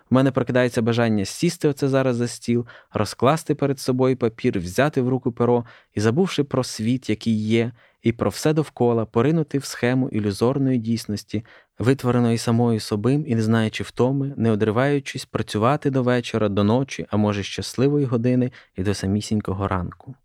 В 0.10 0.14
мене 0.14 0.32
прокидається 0.32 0.82
бажання 0.82 1.26
сісти 1.26 1.68
оце 1.68 1.88
зараз 1.88 2.16
за 2.16 2.28
стіл, 2.28 2.66
розкласти 2.94 3.56
перед 3.56 3.80
собою 3.80 4.18
папір, 4.18 4.60
взяти 4.60 5.02
в 5.02 5.10
руку 5.10 5.32
перо 5.32 5.66
і, 5.94 6.00
забувши 6.00 6.44
про 6.44 6.64
світ, 6.64 7.10
який 7.10 7.48
є, 7.48 7.72
і 8.02 8.12
про 8.12 8.30
все 8.30 8.54
довкола, 8.54 9.06
поринути 9.06 9.58
в 9.58 9.66
схему 9.66 10.10
ілюзорної 10.10 10.78
дійсності, 10.78 11.46
витвореної 11.80 12.38
самою 12.38 12.80
собим 12.80 13.24
і 13.28 13.36
не 13.36 13.42
знаючи 13.42 13.84
втоми, 13.84 14.34
не 14.38 14.52
одриваючись, 14.52 15.26
працювати 15.26 15.90
до 15.90 16.04
вечора, 16.04 16.50
до 16.50 16.64
ночі, 16.64 17.06
а 17.10 17.18
може, 17.18 17.44
щасливої 17.44 18.06
години 18.06 18.52
і 18.76 18.84
до 18.84 18.94
самісінького 18.94 19.68
ранку. 19.68 20.16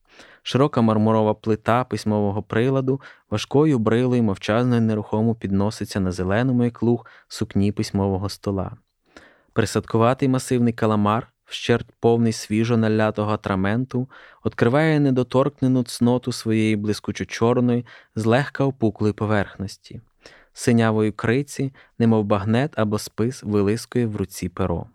Широка 0.48 0.80
мармурова 0.80 1.34
плита 1.34 1.84
письмового 1.84 2.42
приладу 2.42 3.00
важкою 3.30 3.78
брилою 3.78 4.22
мовчазно 4.22 4.76
й 4.76 4.80
нерухомо 4.80 5.34
підноситься 5.34 6.00
на 6.00 6.12
зеленому 6.12 6.64
як 6.64 6.82
луг 6.82 7.06
сукні 7.28 7.72
письмового 7.72 8.28
стола. 8.28 8.76
Присадкуватий 9.52 10.28
масивний 10.28 10.72
каламар, 10.72 11.28
вщерть 11.44 11.86
повний 12.00 12.32
свіжо 12.32 12.76
налятого 12.76 13.32
атраменту, 13.32 14.08
відкриває 14.44 15.00
недоторкнену 15.00 15.82
цноту 15.82 16.32
своєї 16.32 16.76
блискучо 16.76 17.24
чорної, 17.24 17.86
злегка 18.14 18.64
опуклої 18.64 19.12
поверхності, 19.12 20.00
синявої 20.52 21.12
криці, 21.12 21.72
немов 21.98 22.24
багнет 22.24 22.78
або 22.78 22.98
спис 22.98 23.42
вилискує 23.42 24.06
в 24.06 24.16
руці 24.16 24.48
перо. 24.48 24.86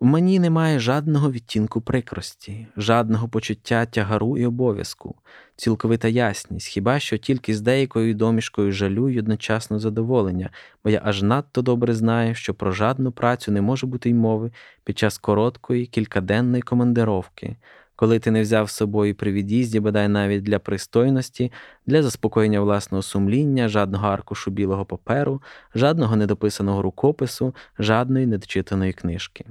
В 0.00 0.04
мені 0.04 0.38
немає 0.38 0.78
жадного 0.78 1.30
відтінку 1.30 1.80
прикрості, 1.80 2.66
жадного 2.76 3.28
почуття 3.28 3.86
тягару 3.86 4.38
і 4.38 4.46
обов'язку, 4.46 5.14
цілковита 5.56 6.08
ясність, 6.08 6.66
хіба 6.66 6.98
що 6.98 7.16
тільки 7.16 7.54
з 7.54 7.60
деякою 7.60 8.14
домішкою 8.14 8.72
жалю 8.72 9.08
й 9.08 9.18
одночасно 9.18 9.78
задоволення, 9.78 10.50
бо 10.84 10.90
я 10.90 11.00
аж 11.04 11.22
надто 11.22 11.62
добре 11.62 11.94
знаю, 11.94 12.34
що 12.34 12.54
про 12.54 12.72
жадну 12.72 13.12
працю 13.12 13.52
не 13.52 13.60
може 13.60 13.86
бути 13.86 14.10
й 14.10 14.14
мови 14.14 14.50
під 14.84 14.98
час 14.98 15.18
короткої, 15.18 15.86
кількаденної 15.86 16.62
командировки, 16.62 17.56
коли 17.96 18.18
ти 18.18 18.30
не 18.30 18.42
взяв 18.42 18.70
з 18.70 18.72
собою 18.72 19.14
при 19.14 19.32
від'їзді, 19.32 19.80
бодай 19.80 20.08
навіть 20.08 20.42
для 20.42 20.58
пристойності, 20.58 21.52
для 21.86 22.02
заспокоєння 22.02 22.60
власного 22.60 23.02
сумління, 23.02 23.68
жадного 23.68 24.08
аркушу 24.08 24.50
білого 24.50 24.84
паперу, 24.84 25.42
жадного 25.74 26.16
недописаного 26.16 26.82
рукопису, 26.82 27.54
жадної 27.78 28.26
недочитаної 28.26 28.92
книжки. 28.92 29.44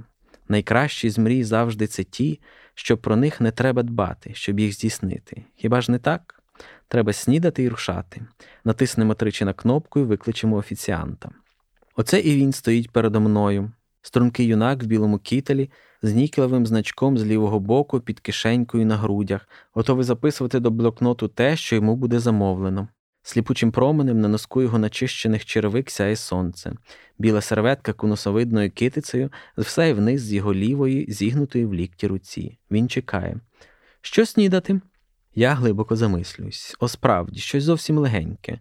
Найкращі 0.48 1.10
з 1.10 1.18
мрій 1.18 1.44
завжди 1.44 1.86
це 1.86 2.04
ті, 2.04 2.40
що 2.74 2.98
про 2.98 3.16
них 3.16 3.40
не 3.40 3.50
треба 3.50 3.82
дбати, 3.82 4.30
щоб 4.34 4.60
їх 4.60 4.72
здійснити. 4.72 5.44
Хіба 5.56 5.80
ж 5.80 5.92
не 5.92 5.98
так? 5.98 6.42
Треба 6.88 7.12
снідати 7.12 7.62
і 7.62 7.68
рушати. 7.68 8.20
Натиснемо 8.64 9.14
тричі 9.14 9.44
на 9.44 9.52
кнопку 9.52 10.00
і 10.00 10.02
викличемо 10.02 10.56
офіціанта. 10.56 11.30
Оце 11.96 12.20
і 12.20 12.36
він 12.36 12.52
стоїть 12.52 12.90
передо 12.90 13.20
мною. 13.20 13.72
Стрункий 14.02 14.46
юнак 14.46 14.82
в 14.82 14.86
білому 14.86 15.18
кітелі 15.18 15.70
з 16.02 16.14
нікелевим 16.14 16.66
значком 16.66 17.18
з 17.18 17.24
лівого 17.24 17.60
боку 17.60 18.00
під 18.00 18.20
кишенькою 18.20 18.86
на 18.86 18.96
грудях, 18.96 19.48
готовий 19.72 20.04
записувати 20.04 20.60
до 20.60 20.70
блокноту 20.70 21.28
те, 21.28 21.56
що 21.56 21.76
йому 21.76 21.96
буде 21.96 22.18
замовлено. 22.18 22.88
Сліпучим 23.22 23.70
променем 23.70 24.20
на 24.20 24.28
носку 24.28 24.62
його 24.62 24.78
начищених 24.78 25.44
червик 25.44 25.90
сяє 25.90 26.16
сонце, 26.16 26.72
біла 27.18 27.40
серветка 27.40 27.92
конусовидною 27.92 28.70
китицею 28.70 29.30
все 29.58 29.92
вниз 29.92 30.22
з 30.22 30.32
його 30.32 30.54
лівої, 30.54 31.06
зігнутої 31.12 31.64
в 31.66 31.74
лікті 31.74 32.06
руці. 32.06 32.58
Він 32.70 32.88
чекає. 32.88 33.40
Що 34.00 34.26
снідати? 34.26 34.80
Я 35.34 35.54
глибоко 35.54 35.96
замислююсь. 35.96 36.76
О, 36.80 36.88
справді, 36.88 37.40
щось 37.40 37.64
зовсім 37.64 37.98
легеньке. 37.98 38.58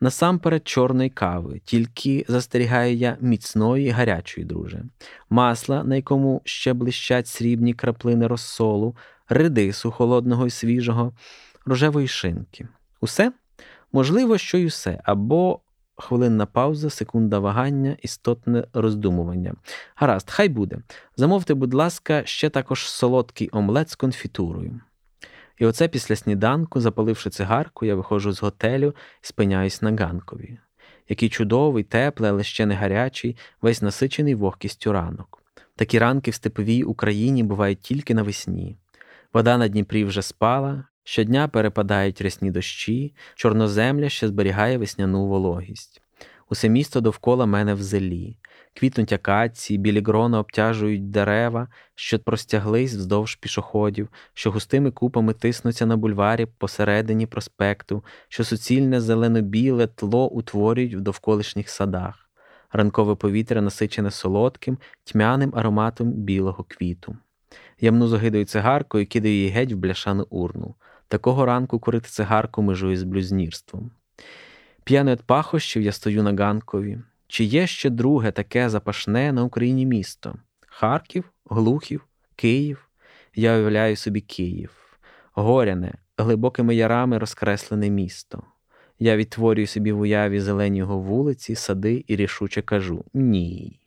Насамперед 0.00 0.68
чорної 0.68 1.10
кави, 1.10 1.60
тільки 1.64 2.24
застерігаю 2.28 2.94
я 2.94 3.16
міцної, 3.20 3.88
гарячої, 3.88 4.46
друже, 4.46 4.84
масла, 5.30 5.84
на 5.84 5.96
якому 5.96 6.42
ще 6.44 6.72
блищать 6.72 7.26
срібні 7.26 7.74
краплини 7.74 8.26
розсолу, 8.26 8.96
редису 9.28 9.90
холодного 9.90 10.46
і 10.46 10.50
свіжого, 10.50 11.12
рожевої 11.66 12.08
шинки. 12.08 12.68
Усе? 13.00 13.32
Можливо, 13.92 14.38
що 14.38 14.58
й 14.58 14.66
усе, 14.66 15.00
або 15.04 15.60
хвилинна 15.96 16.46
пауза, 16.46 16.90
секунда 16.90 17.38
вагання, 17.38 17.96
істотне 18.02 18.64
роздумування. 18.72 19.54
Гаразд, 19.94 20.30
хай 20.30 20.48
буде. 20.48 20.78
Замовте, 21.16 21.54
будь 21.54 21.74
ласка, 21.74 22.22
ще 22.24 22.50
також 22.50 22.90
солодкий 22.90 23.48
омлет 23.52 23.90
з 23.90 23.94
конфітурою. 23.94 24.80
І 25.58 25.66
оце 25.66 25.88
після 25.88 26.16
сніданку, 26.16 26.80
запаливши 26.80 27.30
цигарку, 27.30 27.86
я 27.86 27.94
виходжу 27.94 28.32
з 28.32 28.42
готелю 28.42 28.88
і 28.88 29.26
спиняюсь 29.26 29.82
на 29.82 29.96
ганкові. 29.96 30.58
Який 31.08 31.28
чудовий, 31.28 31.84
теплий, 31.84 32.30
але 32.30 32.42
ще 32.42 32.66
не 32.66 32.74
гарячий, 32.74 33.36
весь 33.62 33.82
насичений 33.82 34.34
вогкістю 34.34 34.92
ранок. 34.92 35.42
Такі 35.76 35.98
ранки 35.98 36.30
в 36.30 36.34
степовій 36.34 36.82
Україні 36.82 37.42
бувають 37.42 37.80
тільки 37.80 38.14
навесні. 38.14 38.76
Вода 39.32 39.58
на 39.58 39.68
Дніпрі 39.68 40.04
вже 40.04 40.22
спала, 40.22 40.84
Щодня 41.04 41.48
перепадають 41.48 42.20
рясні 42.20 42.50
дощі, 42.50 43.14
чорноземля 43.34 44.08
ще 44.08 44.28
зберігає 44.28 44.78
весняну 44.78 45.26
вологість. 45.26 46.02
Усе 46.50 46.68
місто 46.68 47.00
довкола 47.00 47.46
мене 47.46 47.74
в 47.74 47.82
зелі, 47.82 48.36
квітнуть 48.74 49.12
акації, 49.12 49.78
білі 49.78 50.00
грона 50.00 50.38
обтяжують 50.38 51.10
дерева, 51.10 51.68
що 51.94 52.18
простяглись 52.18 52.94
вздовж 52.94 53.34
пішоходів, 53.34 54.08
що 54.34 54.50
густими 54.50 54.90
купами 54.90 55.32
тиснуться 55.32 55.86
на 55.86 55.96
бульварі 55.96 56.46
посередині 56.46 57.26
проспекту, 57.26 58.04
що 58.28 58.44
суцільне 58.44 59.00
зелено-біле 59.00 59.86
тло 59.86 60.28
утворюють 60.28 60.94
в 60.94 61.00
довколишніх 61.00 61.68
садах. 61.68 62.30
Ранкове 62.72 63.14
повітря 63.14 63.60
насичене 63.60 64.10
солодким, 64.10 64.78
тьмяним 65.04 65.52
ароматом 65.56 66.12
білого 66.12 66.64
квіту. 66.68 67.16
Я 67.80 67.92
мну 67.92 68.08
загидою 68.08 68.44
цигарку 68.44 68.98
і 68.98 69.06
кидаю 69.06 69.34
її 69.34 69.48
геть 69.48 69.72
в 69.72 69.76
бляшану 69.76 70.26
урну. 70.30 70.74
Такого 71.10 71.46
ранку 71.46 71.78
курити 71.78 72.08
цигарку 72.08 72.62
межує 72.62 72.96
з 72.96 73.02
блюзнірством. 73.02 73.90
П'яний 74.84 75.14
від 75.14 75.22
пахощів 75.22 75.82
я 75.82 75.92
стою 75.92 76.22
на 76.22 76.44
ганкові. 76.44 76.98
Чи 77.26 77.44
є 77.44 77.66
ще 77.66 77.90
друге 77.90 78.30
таке 78.30 78.68
запашне 78.68 79.32
на 79.32 79.44
Україні 79.44 79.86
місто? 79.86 80.34
Харків, 80.66 81.24
Глухів, 81.44 82.06
Київ. 82.36 82.88
Я 83.34 83.56
уявляю 83.56 83.96
собі 83.96 84.20
Київ, 84.20 84.70
горяне, 85.32 85.94
глибокими 86.16 86.74
ярами 86.74 87.18
розкреслене 87.18 87.90
місто. 87.90 88.42
Я 88.98 89.16
відтворюю 89.16 89.66
собі 89.66 89.92
в 89.92 90.00
уяві 90.00 90.40
зелені 90.40 90.78
його 90.78 90.98
вулиці, 90.98 91.54
сади 91.54 92.04
і 92.06 92.16
рішуче 92.16 92.62
кажу 92.62 93.04
ні. 93.14 93.79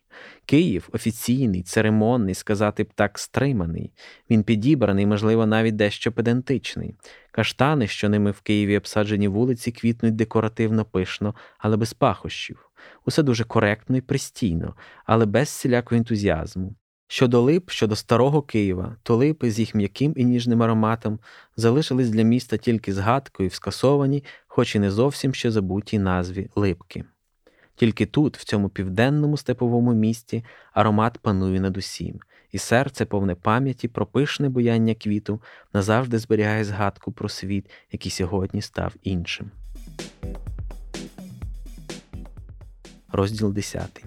Київ 0.46 0.88
офіційний, 0.92 1.62
церемонний, 1.62 2.34
сказати 2.34 2.84
б 2.84 2.92
так, 2.94 3.18
стриманий. 3.18 3.92
Він 4.30 4.42
підібраний, 4.42 5.06
можливо, 5.06 5.46
навіть 5.46 5.76
дещо 5.76 6.12
педантичний. 6.12 6.94
Каштани, 7.30 7.86
що 7.86 8.08
ними 8.08 8.30
в 8.30 8.40
Києві 8.40 8.76
обсаджені 8.76 9.28
вулиці, 9.28 9.72
квітнуть 9.72 10.16
декоративно 10.16 10.84
пишно, 10.84 11.34
але 11.58 11.76
без 11.76 11.92
пахощів. 11.92 12.70
Усе 13.06 13.22
дуже 13.22 13.44
коректно 13.44 13.96
і 13.96 14.00
пристійно, 14.00 14.74
але 15.06 15.26
без 15.26 15.48
всілякого 15.48 15.98
ентузіазму. 15.98 16.74
Щодо 17.08 17.40
лип, 17.40 17.70
щодо 17.70 17.96
старого 17.96 18.42
Києва, 18.42 18.96
то 19.02 19.16
липи 19.16 19.50
з 19.50 19.58
їх 19.58 19.74
м'яким 19.74 20.12
і 20.16 20.24
ніжним 20.24 20.62
ароматом 20.62 21.18
залишились 21.56 22.10
для 22.10 22.22
міста 22.22 22.56
тільки 22.56 22.92
згадкою 22.92 23.48
в 23.48 23.54
скасованій, 23.54 24.24
хоч 24.46 24.74
і 24.74 24.78
не 24.78 24.90
зовсім 24.90 25.34
ще 25.34 25.50
забутій 25.50 25.98
назві 25.98 26.48
липки. 26.54 27.04
Тільки 27.76 28.06
тут, 28.06 28.38
в 28.38 28.44
цьому 28.44 28.68
південному 28.68 29.36
степовому 29.36 29.94
місті, 29.94 30.44
аромат 30.72 31.18
панує 31.18 31.60
над 31.60 31.76
усім, 31.76 32.20
і 32.52 32.58
серце, 32.58 33.04
повне 33.04 33.34
пам'яті 33.34 33.88
про 33.88 34.06
пишне 34.06 34.48
буяння 34.48 34.94
квіту, 34.94 35.42
назавжди 35.72 36.18
зберігає 36.18 36.64
згадку 36.64 37.12
про 37.12 37.28
світ, 37.28 37.70
який 37.92 38.10
сьогодні 38.10 38.62
став 38.62 38.94
іншим. 39.02 39.50
Розділ 43.12 43.52
10 43.52 44.04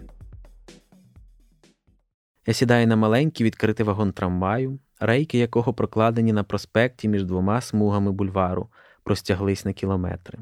я 2.48 2.54
сідаю 2.54 2.88
на 2.88 2.96
маленький 2.96 3.46
відкритий 3.46 3.86
вагон 3.86 4.12
трамваю, 4.12 4.80
рейки 5.00 5.38
якого 5.38 5.74
прокладені 5.74 6.34
на 6.34 6.44
проспекті 6.44 7.08
між 7.08 7.24
двома 7.24 7.62
смугами 7.62 8.12
бульвару, 8.12 8.70
простяглись 9.04 9.66
на 9.66 9.74
кілометри. 9.74 10.40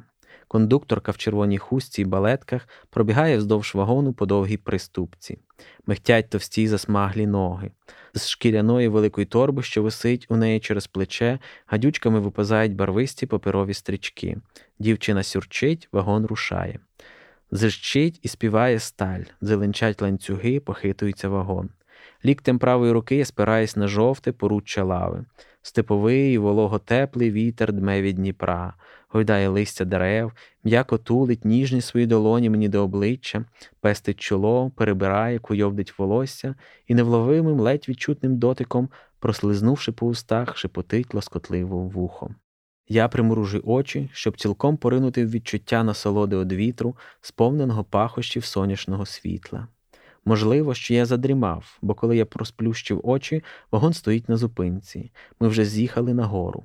Кондукторка 0.48 1.12
в 1.12 1.18
червоній 1.18 1.58
хустці 1.58 2.02
і 2.02 2.06
балетках 2.06 2.68
пробігає 2.90 3.38
вздовж 3.38 3.76
вагону 3.76 4.14
по 4.14 4.26
довгій 4.26 4.58
приступці, 4.58 5.38
мехтять 5.86 6.30
товсті 6.30 6.68
засмаглі 6.68 7.28
ноги. 7.28 7.72
З 8.14 8.28
шкіряної 8.28 8.88
великої 8.88 9.26
торби, 9.26 9.64
що 9.64 9.84
висить 9.84 10.26
у 10.30 10.36
неї 10.36 10.60
через 10.60 10.88
плече, 10.88 11.40
гадючками 11.66 12.20
випазають 12.20 12.76
барвисті 12.76 13.26
паперові 13.26 13.74
стрічки. 13.74 14.38
Дівчина 14.80 15.24
сюрчить, 15.24 15.90
вагон 15.92 16.26
рушає. 16.26 16.80
Зищить 17.52 18.20
і 18.24 18.28
співає 18.28 18.80
сталь, 18.80 19.24
зеленчать 19.42 20.02
ланцюги, 20.02 20.60
похитується 20.60 21.30
вагон. 21.30 21.70
Ліктем 22.26 22.60
правої 22.60 22.92
руки 22.92 23.16
я 23.16 23.26
спираюсь 23.26 23.76
на 23.76 23.88
жовте 23.88 24.32
поруччя 24.32 24.84
лави. 24.84 25.26
Степовий, 25.62 26.38
вологотеплий 26.38 27.32
вітер 27.32 27.74
дме 27.74 28.02
від 28.02 28.16
Дніпра, 28.16 28.74
гойдає 29.10 29.48
листя 29.48 29.86
дерев, 29.86 30.32
м'яко 30.64 30.98
тулить 30.98 31.46
ніжні 31.46 31.82
свої 31.82 32.06
долоні 32.06 32.50
мені 32.50 32.70
до 32.70 32.84
обличчя, 32.84 33.46
пестить 33.82 34.20
чоло, 34.20 34.72
перебирає, 34.76 35.40
куйовдить 35.40 36.00
волосся 36.00 36.56
і 36.88 36.96
невловимим, 36.96 37.60
ледь 37.60 37.90
відчутним 37.90 38.38
дотиком, 38.38 38.90
прослизнувши 39.20 39.92
по 39.92 40.08
устах, 40.08 40.58
шепотить 40.58 41.14
лоскотливо 41.14 41.78
вухом. 41.78 42.36
Я 42.88 43.08
примружу 43.08 43.62
очі, 43.66 44.10
щоб 44.14 44.38
цілком 44.38 44.78
поринути 44.78 45.26
в 45.26 45.30
відчуття 45.30 45.84
насолоди 45.84 46.36
од 46.36 46.54
вітру, 46.54 46.96
сповненого 47.22 47.84
пахощів 47.84 48.46
сонячного 48.46 49.06
світла. 49.06 49.68
Можливо, 50.26 50.74
що 50.74 50.94
я 50.94 51.06
задрімав, 51.06 51.78
бо 51.82 51.94
коли 51.94 52.18
я 52.18 52.26
просплющив 52.26 53.02
очі, 53.04 53.44
вагон 53.72 53.94
стоїть 53.94 54.30
на 54.30 54.38
зупинці. 54.38 55.12
Ми 55.40 55.48
вже 55.48 55.66
з'їхали 55.66 56.14
на 56.14 56.26
гору. 56.26 56.64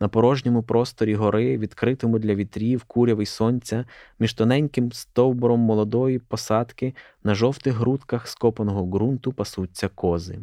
На 0.00 0.08
порожньому 0.08 0.62
просторі 0.62 1.14
гори, 1.14 1.58
відкритому 1.58 2.18
для 2.18 2.34
вітрів, 2.34 2.84
куряви 2.84 3.22
й 3.22 3.26
сонця, 3.26 3.84
між 4.18 4.34
тоненьким 4.34 4.92
стовбуром 4.92 5.60
молодої 5.60 6.18
посадки 6.18 6.94
на 7.24 7.34
жовтих 7.34 7.74
грудках 7.74 8.28
скопаного 8.28 8.86
ґрунту 8.86 9.32
пасуться 9.32 9.88
кози. 9.88 10.38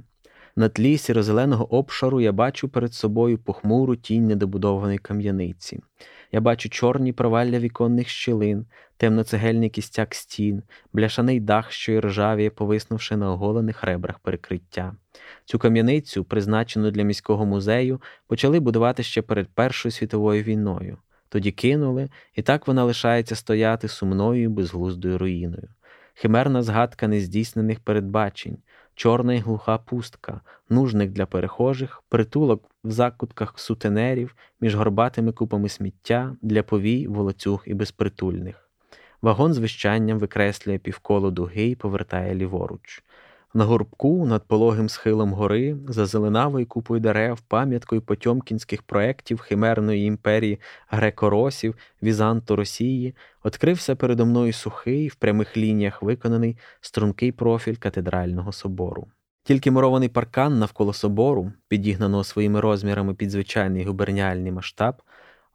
На 0.58 0.70
тлі 0.70 0.98
сірозеленого 0.98 1.76
обшару 1.76 2.22
я 2.22 2.32
бачу 2.32 2.70
перед 2.70 2.94
собою 2.94 3.38
похмуру 3.38 3.96
тінь 3.96 4.28
недобудованої 4.28 4.98
кам'яниці. 4.98 5.80
Я 6.32 6.42
бачу 6.42 6.70
чорні 6.70 7.14
провалля 7.14 7.60
віконних 7.60 8.10
щілин, 8.10 8.66
темноцегельний 8.98 9.70
кістяк 9.70 10.16
стін, 10.16 10.64
бляшаний 10.94 11.40
дах, 11.40 11.72
що 11.72 11.92
й 11.92 12.00
ржавіє, 12.00 12.50
повиснувши 12.50 13.18
на 13.18 13.32
оголених 13.32 13.84
ребрах 13.84 14.20
перекриття. 14.20 14.96
Цю 15.46 15.60
кам'яницю, 15.60 16.24
призначену 16.24 16.92
для 16.92 17.04
міського 17.04 17.46
музею, 17.46 18.02
почали 18.28 18.60
будувати 18.60 19.04
ще 19.04 19.22
перед 19.22 19.48
Першою 19.48 19.92
світовою 19.92 20.44
війною. 20.44 20.98
Тоді 21.30 21.52
кинули, 21.52 22.10
і 22.36 22.42
так 22.42 22.68
вона 22.68 22.84
лишається 22.84 23.36
стояти 23.36 23.88
сумною 23.88 24.50
безглуздою 24.50 25.18
руїною. 25.18 25.70
Химерна 26.14 26.64
згадка 26.64 27.08
нездійснених 27.08 27.80
передбачень, 27.80 28.58
чорна 28.98 29.34
й 29.34 29.40
глуха 29.40 29.78
пустка, 29.78 30.42
нужник 30.70 31.12
для 31.12 31.26
перехожих, 31.26 32.04
притулок 32.10 32.64
в 32.84 32.92
закутках 32.92 33.60
сутенерів 33.60 34.36
між 34.62 34.76
горбатими 34.76 35.32
купами 35.32 35.70
сміття 35.70 36.36
для 36.42 36.64
повій, 36.64 37.08
волоцюг 37.08 37.64
і 37.66 37.74
безпритульних. 37.74 38.70
Вагон 39.22 39.54
з 39.54 39.58
вищанням 39.58 40.20
викреслює 40.20 40.78
півколо 40.78 41.32
дуги 41.32 41.68
і 41.68 41.76
повертає 41.76 42.36
ліворуч. 42.36 43.04
На 43.54 43.66
горбку 43.66 44.26
над 44.26 44.48
пологим 44.48 44.90
схилом 44.90 45.34
гори, 45.34 45.78
за 45.88 46.06
зеленавою 46.06 46.66
купою 46.66 47.00
дерев, 47.00 47.42
пам'яткою 47.42 48.02
потьомкінських 48.02 48.84
проєктів 48.84 49.40
химерної 49.40 50.06
імперії 50.06 50.60
греко-росів, 50.92 51.76
Візанту 52.04 52.56
Росії, 52.56 53.16
відкрився 53.46 53.96
передо 53.96 54.26
мною 54.26 54.54
сухий, 54.54 55.08
в 55.08 55.16
прямих 55.16 55.58
лініях 55.58 56.02
виконаний 56.02 56.58
стрункий 56.82 57.32
профіль 57.32 57.76
катедрального 57.76 58.52
собору. 58.52 59.08
Тільки 59.44 59.72
мурований 59.72 60.10
паркан 60.10 60.60
навколо 60.60 60.94
собору, 60.94 61.52
підігнаного 61.68 62.24
своїми 62.24 62.62
розмірами 62.62 63.14
під 63.14 63.32
звичайний 63.32 63.86
губерніальний 63.86 64.52
масштаб, 64.52 65.02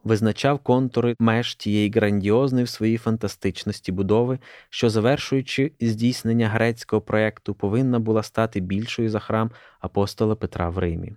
визначав 0.04 0.58
контури 0.58 1.16
меж 1.18 1.54
тієї 1.54 1.90
грандіозної 1.90 2.64
в 2.64 2.68
своїй 2.68 2.96
фантастичності 2.96 3.92
будови, 3.92 4.38
що, 4.70 4.90
завершуючи 4.90 5.72
здійснення 5.80 6.48
грецького 6.48 7.02
проєкту, 7.02 7.54
повинна 7.54 7.98
була 7.98 8.22
стати 8.22 8.60
більшою 8.60 9.10
за 9.10 9.18
храм 9.18 9.50
апостола 9.80 10.34
Петра 10.34 10.68
в 10.68 10.78
Римі. 10.78 11.12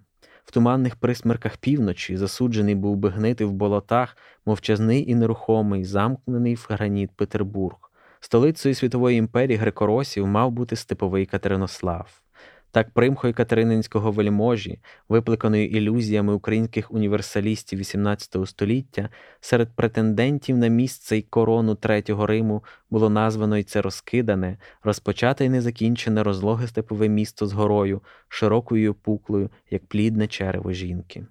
В 0.46 0.52
туманних 0.52 0.96
присмерках 0.96 1.58
півночі 1.58 2.18
засуджений 2.18 2.76
був 2.76 2.98
би 2.98 3.10
гнити 3.10 3.46
в 3.46 3.52
болотах, 3.52 4.18
мовчазний 4.46 5.12
і 5.12 5.16
нерухомий, 5.16 5.86
замкнений 5.86 6.56
в 6.56 6.68
граніт 6.70 7.12
Петербург. 7.16 7.76
Столицею 8.20 8.76
світової 8.76 9.18
імперії 9.18 9.58
грекоросів 9.58 10.28
мав 10.28 10.52
бути 10.52 10.76
степовий 10.76 11.26
Катеринослав. 11.26 12.25
Так 12.76 12.90
примхою 12.90 13.34
катерининського 13.34 14.12
вельможі, 14.12 14.80
випликаної 15.10 15.78
ілюзіями 15.78 16.34
українських 16.34 16.92
універсалістів 16.92 17.80
XVIII 17.80 18.46
століття, 18.46 19.10
серед 19.40 19.76
претендентів 19.76 20.58
на 20.58 20.68
місце 20.68 21.18
й 21.18 21.22
корону 21.22 21.76
Третього 21.76 22.26
Риму 22.28 22.64
було 22.90 23.10
названо 23.10 23.58
й 23.58 23.64
це 23.64 23.82
розкидане, 23.82 24.58
розпочате 24.84 25.46
й 25.46 25.50
незакінчене 25.50 26.24
розлоге 26.24 26.68
степове 26.68 27.10
місто 27.10 27.48
з 27.48 27.54
горою, 27.54 28.02
широкою 28.28 28.84
й 28.84 28.88
опуклою, 28.88 29.50
як 29.70 29.86
плідне 29.86 30.28
черево 30.28 30.72
жінки. 30.72 31.26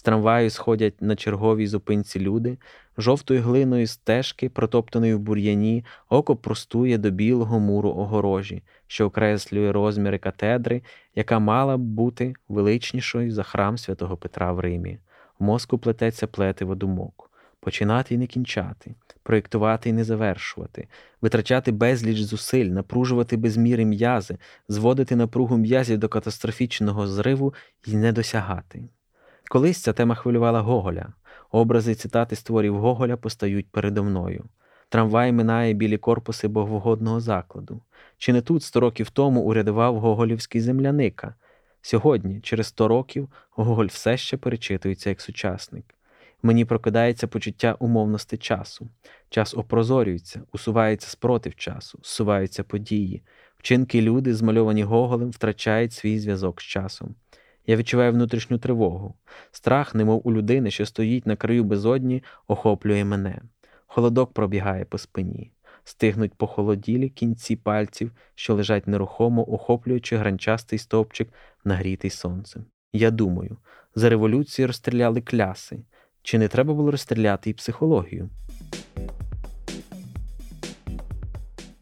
З 0.00 0.02
трамваю 0.02 0.50
сходять 0.50 1.02
на 1.02 1.16
черговій 1.16 1.66
зупинці 1.66 2.20
люди, 2.20 2.58
жовтою 2.98 3.42
глиною 3.42 3.86
стежки, 3.86 4.48
протоптаної 4.48 5.14
в 5.14 5.18
бур'яні, 5.18 5.84
око 6.08 6.36
простує 6.36 6.98
до 6.98 7.10
білого 7.10 7.60
муру 7.60 7.90
огорожі, 7.90 8.62
що 8.86 9.06
окреслює 9.06 9.72
розміри 9.72 10.18
катедри, 10.18 10.82
яка 11.14 11.38
мала 11.38 11.76
б 11.76 11.80
бути 11.80 12.32
величнішою 12.48 13.30
за 13.30 13.42
храм 13.42 13.78
святого 13.78 14.16
Петра 14.16 14.52
в 14.52 14.60
Римі. 14.60 14.98
В 15.38 15.44
мозку 15.44 15.78
плететься 15.78 16.26
плетиво 16.26 16.74
думок. 16.74 17.30
Починати 17.60 18.14
і 18.14 18.18
не 18.18 18.26
кінчати, 18.26 18.94
проєктувати 19.22 19.88
і 19.88 19.92
не 19.92 20.04
завершувати, 20.04 20.88
витрачати 21.20 21.72
безліч 21.72 22.20
зусиль, 22.20 22.66
напружувати 22.66 23.36
без 23.36 23.56
міри 23.56 23.84
м'язи, 23.84 24.38
зводити 24.68 25.16
напругу 25.16 25.56
м'язів 25.56 25.98
до 25.98 26.08
катастрофічного 26.08 27.06
зриву 27.06 27.54
і 27.86 27.96
не 27.96 28.12
досягати. 28.12 28.88
Колись 29.52 29.82
ця 29.82 29.92
тема 29.92 30.14
хвилювала 30.14 30.60
Гоголя. 30.60 31.12
Образи 31.50 31.94
цитати 31.94 32.36
з 32.36 32.42
творів 32.42 32.78
Гоголя 32.78 33.16
постають 33.16 33.66
передо 33.70 34.04
мною. 34.04 34.44
Трамвай 34.88 35.32
минає 35.32 35.72
білі 35.72 35.98
корпуси 35.98 36.48
боговогодного 36.48 37.20
закладу. 37.20 37.80
Чи 38.18 38.32
не 38.32 38.40
тут 38.40 38.62
сто 38.62 38.80
років 38.80 39.10
тому 39.10 39.40
урядував 39.40 40.00
Гоголівський 40.00 40.60
земляника? 40.60 41.34
Сьогодні, 41.82 42.40
через 42.40 42.66
сто 42.66 42.88
років, 42.88 43.28
Гоголь 43.50 43.86
все 43.86 44.16
ще 44.16 44.36
перечитується 44.36 45.08
як 45.08 45.20
сучасник. 45.20 45.94
Мені 46.42 46.64
прокидається 46.64 47.26
почуття 47.26 47.76
умовності 47.78 48.36
часу. 48.36 48.88
Час 49.30 49.54
опрозорюється, 49.54 50.42
усувається 50.52 51.08
спротив 51.08 51.54
часу, 51.54 51.98
зсуваються 52.02 52.64
події. 52.64 53.22
Вчинки 53.58 54.02
люди, 54.02 54.34
змальовані 54.34 54.82
Гоголем, 54.82 55.30
втрачають 55.30 55.92
свій 55.92 56.18
зв'язок 56.18 56.60
з 56.60 56.64
часом. 56.64 57.14
Я 57.70 57.76
відчуваю 57.76 58.12
внутрішню 58.12 58.58
тривогу. 58.58 59.14
Страх, 59.50 59.94
немов 59.94 60.20
у 60.24 60.32
людини, 60.32 60.70
що 60.70 60.86
стоїть 60.86 61.26
на 61.26 61.36
краю 61.36 61.64
безодні, 61.64 62.22
охоплює 62.48 63.04
мене. 63.04 63.40
Холодок 63.86 64.32
пробігає 64.32 64.84
по 64.84 64.98
спині. 64.98 65.52
стигнуть 65.84 66.34
похолоділі 66.34 67.08
кінці 67.08 67.56
пальців, 67.56 68.12
що 68.34 68.54
лежать 68.54 68.86
нерухомо, 68.86 69.52
охоплюючи 69.52 70.16
гранчастий 70.16 70.78
стовпчик, 70.78 71.28
нагрітий 71.64 72.10
сонцем. 72.10 72.64
Я 72.92 73.10
думаю, 73.10 73.56
за 73.94 74.08
революцію 74.08 74.66
розстріляли 74.66 75.20
кляси. 75.20 75.84
Чи 76.22 76.38
не 76.38 76.48
треба 76.48 76.74
було 76.74 76.90
розстріляти 76.90 77.50
і 77.50 77.54
психологію? 77.54 78.30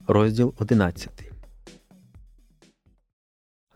Розділ 0.07 0.55
11 0.59 1.28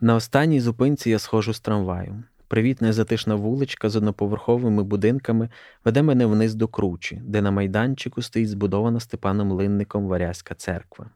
На 0.03 0.15
останній 0.15 0.59
зупинці 0.59 1.09
я 1.09 1.19
схожу 1.19 1.53
з 1.53 1.59
трамваю. 1.59 2.23
Привітна 2.47 2.93
затишна 2.93 3.35
вуличка 3.35 3.89
з 3.89 3.95
одноповерховими 3.95 4.83
будинками 4.83 5.49
веде 5.85 6.01
мене 6.01 6.25
вниз 6.25 6.55
до 6.55 6.67
кручі, 6.67 7.21
де 7.25 7.41
на 7.41 7.51
майданчику 7.51 8.21
стоїть 8.21 8.49
збудована 8.49 8.99
Степаном 8.99 9.51
Линником 9.51 10.07
Варязька 10.07 10.55
церква. 10.55 11.09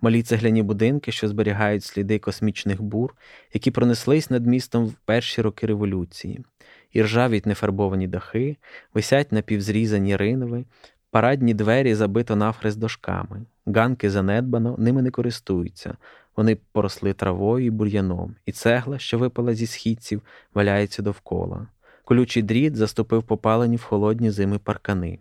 Малі 0.00 0.22
цегляні 0.22 0.62
будинки, 0.62 1.12
що 1.12 1.28
зберігають 1.28 1.84
сліди 1.84 2.18
космічних 2.18 2.82
бур, 2.82 3.14
які 3.54 3.70
пронеслись 3.70 4.30
над 4.30 4.46
містом 4.46 4.86
в 4.86 4.94
перші 5.04 5.42
роки 5.42 5.66
революції, 5.66 6.44
і 6.92 7.02
ржавіть 7.02 7.46
нефарбовані 7.46 8.08
дахи, 8.08 8.56
висять 8.94 9.32
напівзрізані 9.32 10.16
ринови, 10.16 10.64
парадні 11.10 11.54
двері 11.54 11.94
забито 11.94 12.36
навхрест 12.36 12.78
дошками, 12.78 13.46
ганки 13.66 14.10
занедбано, 14.10 14.76
ними 14.78 15.02
не 15.02 15.10
користуються. 15.10 15.96
Вони 16.36 16.56
поросли 16.72 17.12
травою 17.12 17.66
і 17.66 17.70
бур'яном, 17.70 18.34
і 18.46 18.52
цегла, 18.52 18.98
що 18.98 19.18
випала 19.18 19.54
зі 19.54 19.66
східців, 19.66 20.22
валяється 20.54 21.02
довкола. 21.02 21.66
Колючий 22.04 22.42
дріт 22.42 22.76
заступив 22.76 23.22
попалені 23.22 23.76
в 23.76 23.82
холодні 23.82 24.30
зими 24.30 24.58
паркани, 24.58 25.18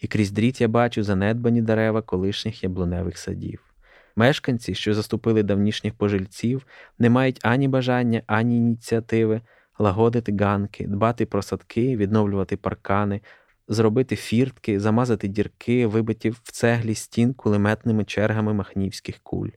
і 0.00 0.06
крізь 0.06 0.30
дріт 0.30 0.60
я 0.60 0.68
бачу 0.68 1.02
занедбані 1.02 1.62
дерева 1.62 2.02
колишніх 2.02 2.62
яблуневих 2.62 3.18
садів. 3.18 3.72
Мешканці, 4.16 4.74
що 4.74 4.94
заступили 4.94 5.42
давнішніх 5.42 5.94
пожильців, 5.94 6.66
не 6.98 7.10
мають 7.10 7.40
ані 7.42 7.68
бажання, 7.68 8.22
ані 8.26 8.56
ініціативи 8.56 9.40
лагодити 9.78 10.36
ганки, 10.40 10.86
дбати 10.86 11.26
про 11.26 11.42
садки, 11.42 11.96
відновлювати 11.96 12.56
паркани, 12.56 13.20
зробити 13.68 14.16
фіртки, 14.16 14.80
замазати 14.80 15.28
дірки, 15.28 15.86
вибиті 15.86 16.30
в 16.30 16.40
цеглі 16.42 16.94
стін 16.94 17.34
кулеметними 17.34 18.04
чергами 18.04 18.54
махнівських 18.54 19.18
куль. 19.22 19.48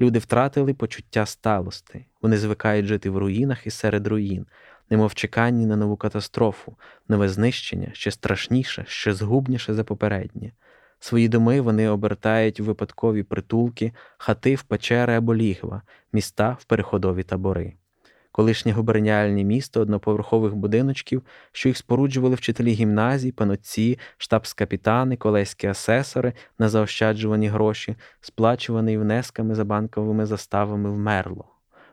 Люди 0.00 0.18
втратили 0.18 0.74
почуття 0.74 1.26
сталости, 1.26 2.04
вони 2.22 2.38
звикають 2.38 2.86
жити 2.86 3.10
в 3.10 3.18
руїнах 3.18 3.66
і 3.66 3.70
серед 3.70 4.06
руїн, 4.06 4.46
немов 4.90 5.14
чеканні 5.14 5.66
на 5.66 5.76
нову 5.76 5.96
катастрофу, 5.96 6.76
нове 7.08 7.28
знищення, 7.28 7.90
ще 7.92 8.10
страшніше, 8.10 8.84
ще 8.88 9.14
згубніше 9.14 9.74
за 9.74 9.84
попереднє. 9.84 10.52
Свої 11.00 11.28
доми 11.28 11.60
вони 11.60 11.88
обертають 11.88 12.60
в 12.60 12.64
випадкові 12.64 13.22
притулки, 13.22 13.92
хати 14.18 14.54
в 14.54 14.62
печери 14.62 15.14
або 15.14 15.34
лігва, 15.34 15.82
міста 16.12 16.56
в 16.60 16.64
переходові 16.64 17.22
табори. 17.22 17.74
Колишнє 18.38 18.72
губерніальне 18.72 19.44
місто 19.44 19.80
одноповерхових 19.80 20.54
будиночків, 20.54 21.22
що 21.52 21.68
їх 21.68 21.76
споруджували 21.76 22.34
вчителі 22.34 22.72
гімназій, 22.72 23.32
панотці, 23.32 23.98
штабс-капітани, 24.18 25.16
колеські 25.16 25.66
асесори 25.66 26.32
на 26.58 26.68
заощаджувані 26.68 27.48
гроші, 27.48 27.96
сплачувані 28.20 28.98
внесками 28.98 29.54
за 29.54 29.64
банковими 29.64 30.26
заставами 30.26 30.90
вмерло. 30.90 31.44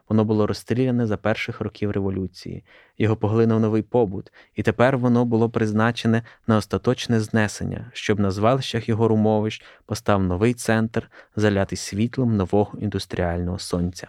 Воно 0.09 0.25
було 0.25 0.47
розстріляне 0.47 1.05
за 1.05 1.17
перших 1.17 1.61
років 1.61 1.91
революції, 1.91 2.63
його 2.97 3.15
поглинув 3.15 3.59
новий 3.59 3.81
побут, 3.81 4.31
і 4.55 4.63
тепер 4.63 4.97
воно 4.97 5.25
було 5.25 5.49
призначене 5.49 6.23
на 6.47 6.57
остаточне 6.57 7.19
знесення, 7.19 7.91
щоб 7.93 8.19
на 8.19 8.31
звалищах 8.31 8.89
його 8.89 9.07
румовищ 9.07 9.63
постав 9.85 10.23
новий 10.23 10.53
центр, 10.53 11.11
залятий 11.35 11.77
світлом 11.77 12.37
нового 12.37 12.79
індустріального 12.79 13.59
сонця. 13.59 14.07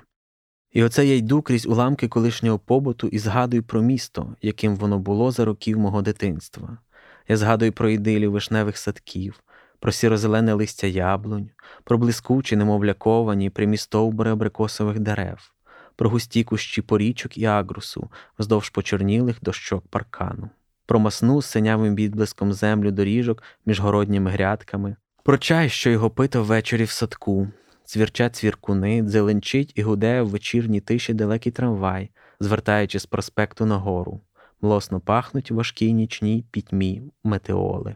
І 0.73 0.83
оце 0.83 1.07
я 1.07 1.17
йду 1.17 1.43
крізь 1.43 1.67
уламки 1.67 2.09
колишнього 2.09 2.59
побуту 2.59 3.09
і 3.09 3.19
згадую 3.19 3.63
про 3.63 3.83
місто, 3.83 4.37
яким 4.43 4.77
воно 4.77 4.99
було 4.99 5.31
за 5.31 5.45
років 5.45 5.79
мого 5.79 6.03
дитинства. 6.03 6.79
Я 7.29 7.37
згадую 7.37 7.73
про 7.73 7.89
ідилів 7.89 8.33
вишневих 8.33 8.79
садків, 8.79 9.41
про 9.81 9.93
сірозелене 9.93 10.53
листя 10.53 10.87
яблунь, 10.87 11.51
про 11.85 11.99
блискучі, 11.99 12.57
немов 12.57 12.85
ляковані, 12.85 13.51
прямі 13.51 13.77
стовбури 13.77 14.31
абрикосових 14.31 14.99
дерев 14.99 15.53
про 15.97 16.11
густі 16.11 16.45
кущі 16.45 16.83
порічок 16.83 17.39
і 17.39 17.45
агрусу, 17.45 18.11
вздовж 18.39 18.71
почорнілих 18.71 19.37
дощок 19.43 19.85
паркану, 19.89 20.51
про 20.87 20.99
масну 20.99 21.43
з 21.43 21.47
синявим 21.47 21.95
відблиском 21.95 22.53
землю 22.53 22.91
доріжок 22.91 23.43
між 23.67 23.81
городніми 23.81 24.31
грядками, 24.31 24.97
про 25.23 25.39
чай, 25.39 25.69
що 25.69 25.91
його 25.91 26.11
пито 26.11 26.43
ввечері 26.43 26.85
в 26.85 26.91
садку, 26.91 27.49
цвірчать 27.87 28.37
цвіркуни, 28.37 29.03
дзеленчить 29.03 29.73
і 29.75 29.83
гуде 29.83 30.23
в 30.23 30.29
вечірній 30.29 30.81
тиші 30.81 31.15
далекий 31.15 31.53
трамвай, 31.53 32.11
звертаючи 32.41 32.99
з 32.99 33.07
проспекту 33.07 33.67
нагору, 33.67 34.21
млосно 34.61 35.01
пахнуть 35.01 35.51
важкій 35.51 35.93
нічній 35.93 36.45
пітьмі 36.51 37.03
метеоли. 37.25 37.95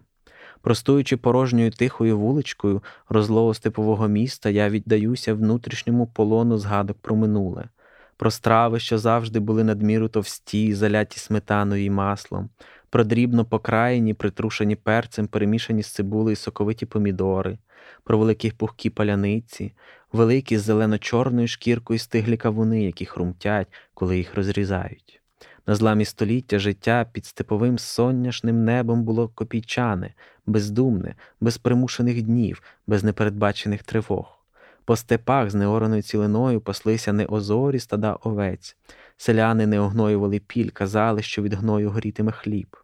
Простуючи 0.63 1.17
порожньою 1.17 1.71
тихою 1.71 2.19
вуличкою 2.19 2.83
розлого 3.09 3.55
степового 3.55 4.09
міста, 4.09 4.51
я 4.51 4.69
віддаюся 4.69 5.35
внутрішньому 5.35 6.07
полону 6.07 6.59
згадок 6.59 6.99
про 7.01 7.17
минуле, 7.17 7.69
про 8.17 8.31
страви, 8.31 8.81
що 8.81 8.99
завжди 8.99 9.41
були 9.41 9.65
надміру 9.65 10.09
товсті, 10.09 10.75
заляті 10.75 11.21
сметаною 11.21 11.85
і 11.85 11.91
маслом, 11.91 12.51
про 12.91 13.05
дрібно 13.05 13.45
покраєні, 13.45 14.15
притрушені 14.15 14.77
перцем, 14.77 15.27
перемішані 15.27 15.83
з 15.83 15.87
цибулею 15.87 16.37
соковиті 16.37 16.87
помідори, 16.87 17.59
про 18.05 18.19
великі 18.19 18.51
пухкі 18.51 18.91
паляниці, 18.91 19.73
великі 20.13 20.59
з 20.59 20.63
зелено-чорною 20.63 21.47
шкіркою 21.47 21.99
стиглі 21.99 22.37
кавуни, 22.37 22.83
які 22.85 23.07
хрумтять, 23.07 23.69
коли 23.95 24.17
їх 24.17 24.35
розрізають. 24.35 25.21
На 25.67 25.75
зламі 25.75 26.05
століття 26.05 26.59
життя 26.59 27.07
під 27.13 27.27
степовим 27.27 27.79
сонняшним 27.79 28.65
небом 28.65 29.05
було 29.05 29.29
копійчане, 29.29 30.15
бездумне, 30.47 31.15
без 31.41 31.59
примушених 31.59 32.23
днів, 32.23 32.63
без 32.87 33.05
непередбачених 33.05 33.83
тривог. 33.83 34.39
По 34.85 34.97
степах 34.97 35.51
з 35.51 35.55
неораною 35.55 36.03
цілиною 36.03 36.61
паслися 36.61 37.13
не 37.13 37.27
озорі 37.27 37.79
стада 37.79 38.13
овець, 38.13 38.77
селяни 39.17 39.67
не 39.67 39.81
огноювали 39.81 40.39
піль, 40.39 40.71
казали, 40.71 41.23
що 41.23 41.43
від 41.43 41.55
гною 41.55 41.91
горітиме 41.91 42.33
хліб. 42.33 42.77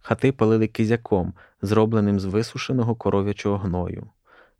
Хати 0.00 0.32
палили 0.32 0.66
кизяком, 0.66 1.34
зробленим 1.62 2.20
з 2.20 2.24
висушеного 2.24 2.94
коров'ячого 2.94 3.56
гною. 3.56 4.06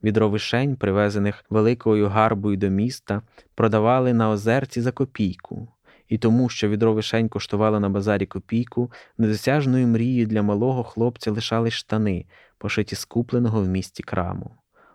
Відро 0.02 0.28
вишень, 0.28 0.76
привезених 0.76 1.44
великою 1.50 2.08
гарбою 2.08 2.56
до 2.56 2.68
міста, 2.68 3.22
продавали 3.54 4.12
на 4.12 4.30
озерці 4.30 4.80
за 4.80 4.92
копійку, 4.92 5.68
і 6.08 6.18
тому, 6.18 6.48
що 6.48 6.68
відро 6.68 6.92
вишень 6.92 7.28
коштувало 7.28 7.80
на 7.80 7.88
базарі 7.88 8.26
копійку, 8.26 8.92
недосяжною 9.18 9.86
мрією 9.86 10.26
для 10.26 10.42
малого 10.42 10.84
хлопця 10.84 11.30
лишали 11.30 11.70
штани, 11.70 12.24
пошиті 12.58 12.96
з 12.96 13.04
купленого 13.04 13.62
в 13.62 13.68
місті 13.68 14.02
краму. 14.02 14.50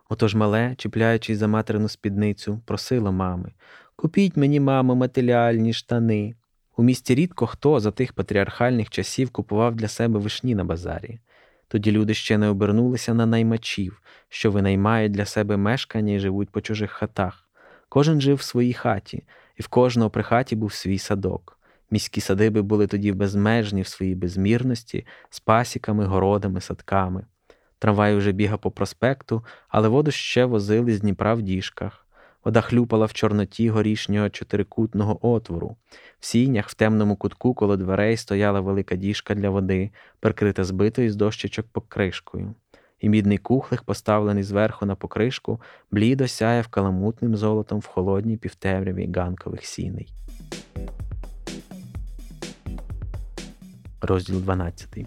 Отож 0.10 0.36
мале, 0.36 0.76
чіпляючись 0.78 1.38
за 1.38 1.48
материну 1.48 1.90
спідницю, 1.90 2.62
просило 2.66 3.12
мами 3.12 3.52
Купіть 3.96 4.38
мені, 4.38 4.60
мамо, 4.60 4.96
матеріальні 4.96 5.74
штани. 5.74 6.36
У 6.78 6.84
місті 6.84 7.16
рідко 7.16 7.48
хто 7.48 7.80
за 7.80 7.92
тих 7.92 8.14
патріархальних 8.14 8.90
часів 8.90 9.30
купував 9.30 9.76
для 9.76 9.88
себе 9.88 10.20
вишні 10.20 10.56
на 10.56 10.64
базарі. 10.64 11.20
Тоді 11.76 11.92
люди 11.92 12.14
ще 12.14 12.38
не 12.38 12.48
обернулися 12.48 13.14
на 13.14 13.26
наймачів, 13.26 14.02
що 14.30 14.52
винаймають 14.52 15.12
для 15.12 15.26
себе 15.26 15.58
мешкання 15.58 16.14
і 16.14 16.20
живуть 16.20 16.50
по 16.50 16.62
чужих 16.62 16.92
хатах. 16.92 17.50
Кожен 17.90 18.22
жив 18.22 18.36
в 18.36 18.42
своїй 18.42 18.74
хаті, 18.74 19.24
і 19.58 19.64
в 19.64 19.68
кожного 19.68 20.10
при 20.10 20.24
хаті 20.24 20.56
був 20.56 20.74
свій 20.74 20.98
садок. 20.98 21.60
Міські 21.92 22.22
садиби 22.22 22.62
були 22.62 22.88
тоді 22.88 23.12
безмежні 23.12 23.82
в 23.82 23.88
своїй 23.88 24.16
безмірності, 24.16 25.06
з 25.30 25.40
пасіками, 25.40 26.06
городами, 26.06 26.62
садками. 26.62 27.26
Трамвай 27.80 28.16
уже 28.16 28.32
бігав 28.32 28.60
по 28.60 28.72
проспекту, 28.72 29.46
але 29.68 29.88
воду 29.88 30.12
ще 30.12 30.46
возили 30.46 30.94
з 30.94 31.02
Дніпра 31.02 31.34
в 31.34 31.42
діжках. 31.42 32.05
Вода 32.46 32.62
хлюпала 32.62 33.06
в 33.06 33.14
чорноті 33.14 33.70
горішнього 33.70 34.30
чотирикутного 34.30 35.28
отвору. 35.34 35.78
В 36.20 36.26
сінях 36.26 36.70
в 36.70 36.74
темному 36.74 37.16
кутку 37.16 37.54
коло 37.54 37.78
дверей 37.78 38.18
стояла 38.18 38.60
велика 38.60 38.96
діжка 38.96 39.36
для 39.36 39.50
води, 39.50 39.92
прикрита 40.20 40.64
збитою 40.64 41.12
з 41.12 41.16
дощечок 41.16 41.66
покришкою. 41.72 42.56
І 43.00 43.10
мідний 43.10 43.38
кухлих, 43.38 43.84
поставлений 43.84 44.44
зверху 44.44 44.86
на 44.86 44.96
покришку, 44.96 45.62
блідо 45.92 46.28
сяяв 46.28 46.68
каламутним 46.68 47.36
золотом 47.36 47.80
в 47.80 47.86
холодній 47.86 48.38
півтемряві 48.38 49.12
ганкових 49.16 49.66
сіней. 49.66 50.14
Розділ 54.02 54.40
12 54.42 54.98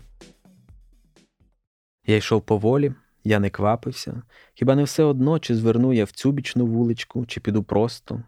я 2.09 2.17
йшов 2.17 2.43
поволі, 2.43 2.93
я 3.25 3.39
не 3.39 3.51
квапився, 3.51 4.23
хіба 4.55 4.75
не 4.75 4.85
все 4.85 5.03
одно, 5.03 5.39
чи 5.39 5.55
зверну 5.55 5.93
я 5.93 6.05
в 6.05 6.11
цю 6.11 6.33
бічну 6.33 6.67
вуличку, 6.67 7.27
чи 7.27 7.41
піду 7.41 7.63
просто, 7.63 8.23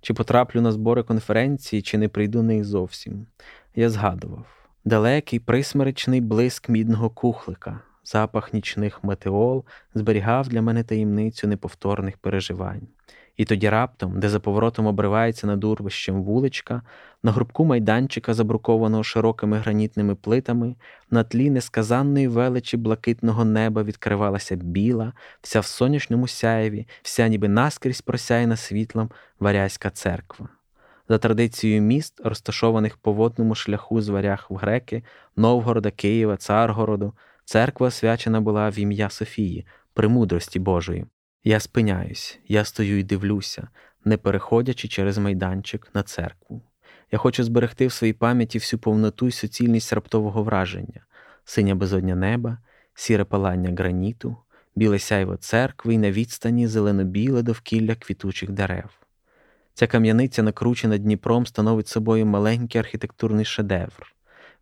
чи 0.00 0.14
потраплю 0.14 0.60
на 0.60 0.72
збори 0.72 1.02
конференції, 1.02 1.82
чи 1.82 1.98
не 1.98 2.08
прийду 2.08 2.42
них 2.42 2.64
зовсім. 2.64 3.26
Я 3.74 3.90
згадував 3.90 4.46
далекий 4.86 5.38
присмеречний 5.38 6.20
блиск 6.20 6.68
мідного 6.68 7.10
кухлика, 7.10 7.80
запах 8.04 8.52
нічних 8.52 9.04
метеол 9.04 9.64
зберігав 9.94 10.48
для 10.48 10.62
мене 10.62 10.82
таємницю 10.84 11.48
неповторних 11.48 12.18
переживань. 12.18 12.88
І 13.36 13.44
тоді 13.44 13.68
раптом, 13.68 14.20
де 14.20 14.28
за 14.28 14.40
поворотом 14.40 14.86
обривається 14.86 15.46
над 15.46 15.64
урвищем 15.64 16.22
вуличка, 16.22 16.82
на 17.22 17.32
грубку 17.32 17.64
майданчика, 17.64 18.34
забрукованого 18.34 19.04
широкими 19.04 19.58
гранітними 19.58 20.14
плитами, 20.14 20.74
на 21.10 21.24
тлі 21.24 21.50
несказанної 21.50 22.28
величі 22.28 22.76
блакитного 22.76 23.44
неба 23.44 23.82
відкривалася 23.82 24.56
біла, 24.56 25.12
вся 25.42 25.60
в 25.60 25.64
сонячному 25.64 26.28
сяєві, 26.28 26.86
вся 27.02 27.28
ніби 27.28 27.48
наскрізь 27.48 28.00
просяяна 28.00 28.56
світлом 28.56 29.10
варязька 29.40 29.90
церква. 29.90 30.48
За 31.08 31.18
традицією 31.18 31.82
міст, 31.82 32.20
розташованих 32.24 32.96
по 32.96 33.12
водному 33.12 33.54
шляху 33.54 34.00
з 34.00 34.08
варяг 34.08 34.46
в 34.50 34.56
греки, 34.56 35.02
Новгорода, 35.36 35.90
Києва, 35.90 36.36
Царгороду, 36.36 37.14
церква 37.44 37.86
освячена 37.86 38.40
була 38.40 38.70
в 38.70 38.78
ім'я 38.78 39.10
Софії, 39.10 39.66
премудрості 39.94 40.58
Божої. 40.58 41.06
Я 41.48 41.60
спиняюсь, 41.60 42.38
я 42.48 42.64
стою 42.64 42.98
і 42.98 43.02
дивлюся, 43.02 43.68
не 44.04 44.16
переходячи 44.16 44.88
через 44.88 45.18
майданчик 45.18 45.88
на 45.94 46.02
церкву. 46.02 46.62
Я 47.12 47.18
хочу 47.18 47.44
зберегти 47.44 47.86
в 47.86 47.92
своїй 47.92 48.12
пам'яті 48.12 48.58
всю 48.58 48.80
повноту 48.80 49.26
й 49.26 49.30
суцільність 49.30 49.92
раптового 49.92 50.42
враження, 50.42 51.06
синя 51.44 51.74
безодня 51.74 52.14
неба, 52.14 52.58
сіре 52.94 53.24
палання 53.24 53.74
граніту, 53.78 54.36
біле 54.76 54.98
сяйво 54.98 55.36
церкви 55.36 55.94
і 55.94 55.98
на 55.98 56.10
відстані 56.10 56.66
зелено-біле 56.66 57.42
довкілля 57.42 57.94
квітучих 57.94 58.50
дерев. 58.50 58.90
Ця 59.74 59.86
кам'яниця, 59.86 60.42
накручена 60.42 60.98
Дніпром, 60.98 61.46
становить 61.46 61.88
собою 61.88 62.26
маленький 62.26 62.78
архітектурний 62.78 63.44
шедевр. 63.44 64.15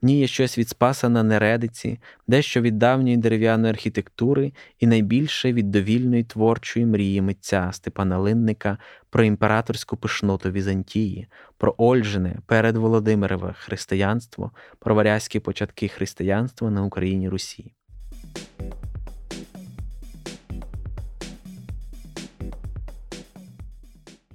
Ній 0.05 0.29
щось 0.29 0.59
від 0.59 0.69
Спаса 0.69 1.09
на 1.09 1.23
Нередиці, 1.23 1.99
дещо 2.27 2.61
від 2.61 2.79
давньої 2.79 3.17
дерев'яної 3.17 3.71
архітектури 3.71 4.53
і 4.79 4.87
найбільше 4.87 5.53
від 5.53 5.71
довільної 5.71 6.25
творчої 6.25 6.87
мрії 6.87 7.23
митця 7.23 7.71
Степана 7.73 8.19
Линника 8.19 8.79
про 9.11 9.25
імператорську 9.25 9.97
пишноту 9.97 10.51
Візантії, 10.51 11.27
про 11.59 11.75
Ольжине 11.79 12.37
перед 12.47 12.77
Володимирове 12.77 13.55
християнство, 13.59 14.51
про 14.79 14.95
варязькі 14.95 15.41
початки 15.41 15.89
християнства 15.89 16.71
на 16.71 16.85
Україні 16.85 17.29
Русі. 17.29 17.73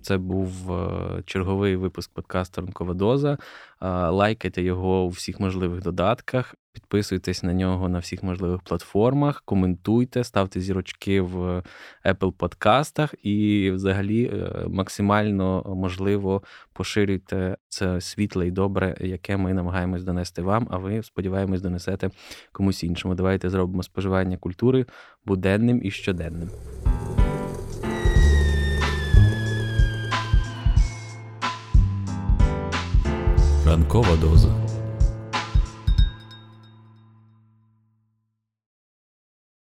Це 0.10 0.18
був 0.18 0.72
е, 0.74 1.24
черговий 1.26 1.76
випуск 1.76 2.14
подкасту 2.14 2.62
Ранкова 2.62 2.94
доза. 2.94 3.38
Лайкайте 4.10 4.62
його 4.62 5.04
у 5.04 5.10
всіх 5.10 5.40
можливих 5.40 5.82
додатках, 5.82 6.56
підписуйтесь 6.74 7.44
на 7.44 7.54
нього 7.54 7.90
на 7.90 8.00
всіх 8.00 8.24
можливих 8.24 8.62
платформах, 8.62 9.42
коментуйте, 9.46 10.24
ставте 10.24 10.60
зірочки 10.60 11.22
в 11.22 11.64
Apple 12.06 12.32
подкастах 12.32 13.16
і, 13.24 13.72
взагалі, 13.72 14.32
е, 14.34 14.66
максимально 14.68 15.76
можливо 15.76 16.44
поширюйте 16.74 17.58
це 17.68 18.02
світле 18.02 18.48
і 18.48 18.52
добре, 18.52 18.96
яке 19.00 19.38
ми 19.38 19.54
намагаємось 19.54 20.04
донести 20.04 20.42
вам. 20.42 20.68
А 20.72 20.78
ви 20.78 21.04
сподіваємось 21.04 21.62
донесете 21.62 22.10
комусь 22.52 22.84
іншому. 22.84 23.16
Давайте 23.16 23.50
зробимо 23.50 23.84
споживання 23.84 24.38
культури 24.38 24.86
буденним 25.26 25.82
і 25.84 25.92
щоденним. 25.92 26.50
Ранкова 33.70 34.16
доза. 34.16 34.69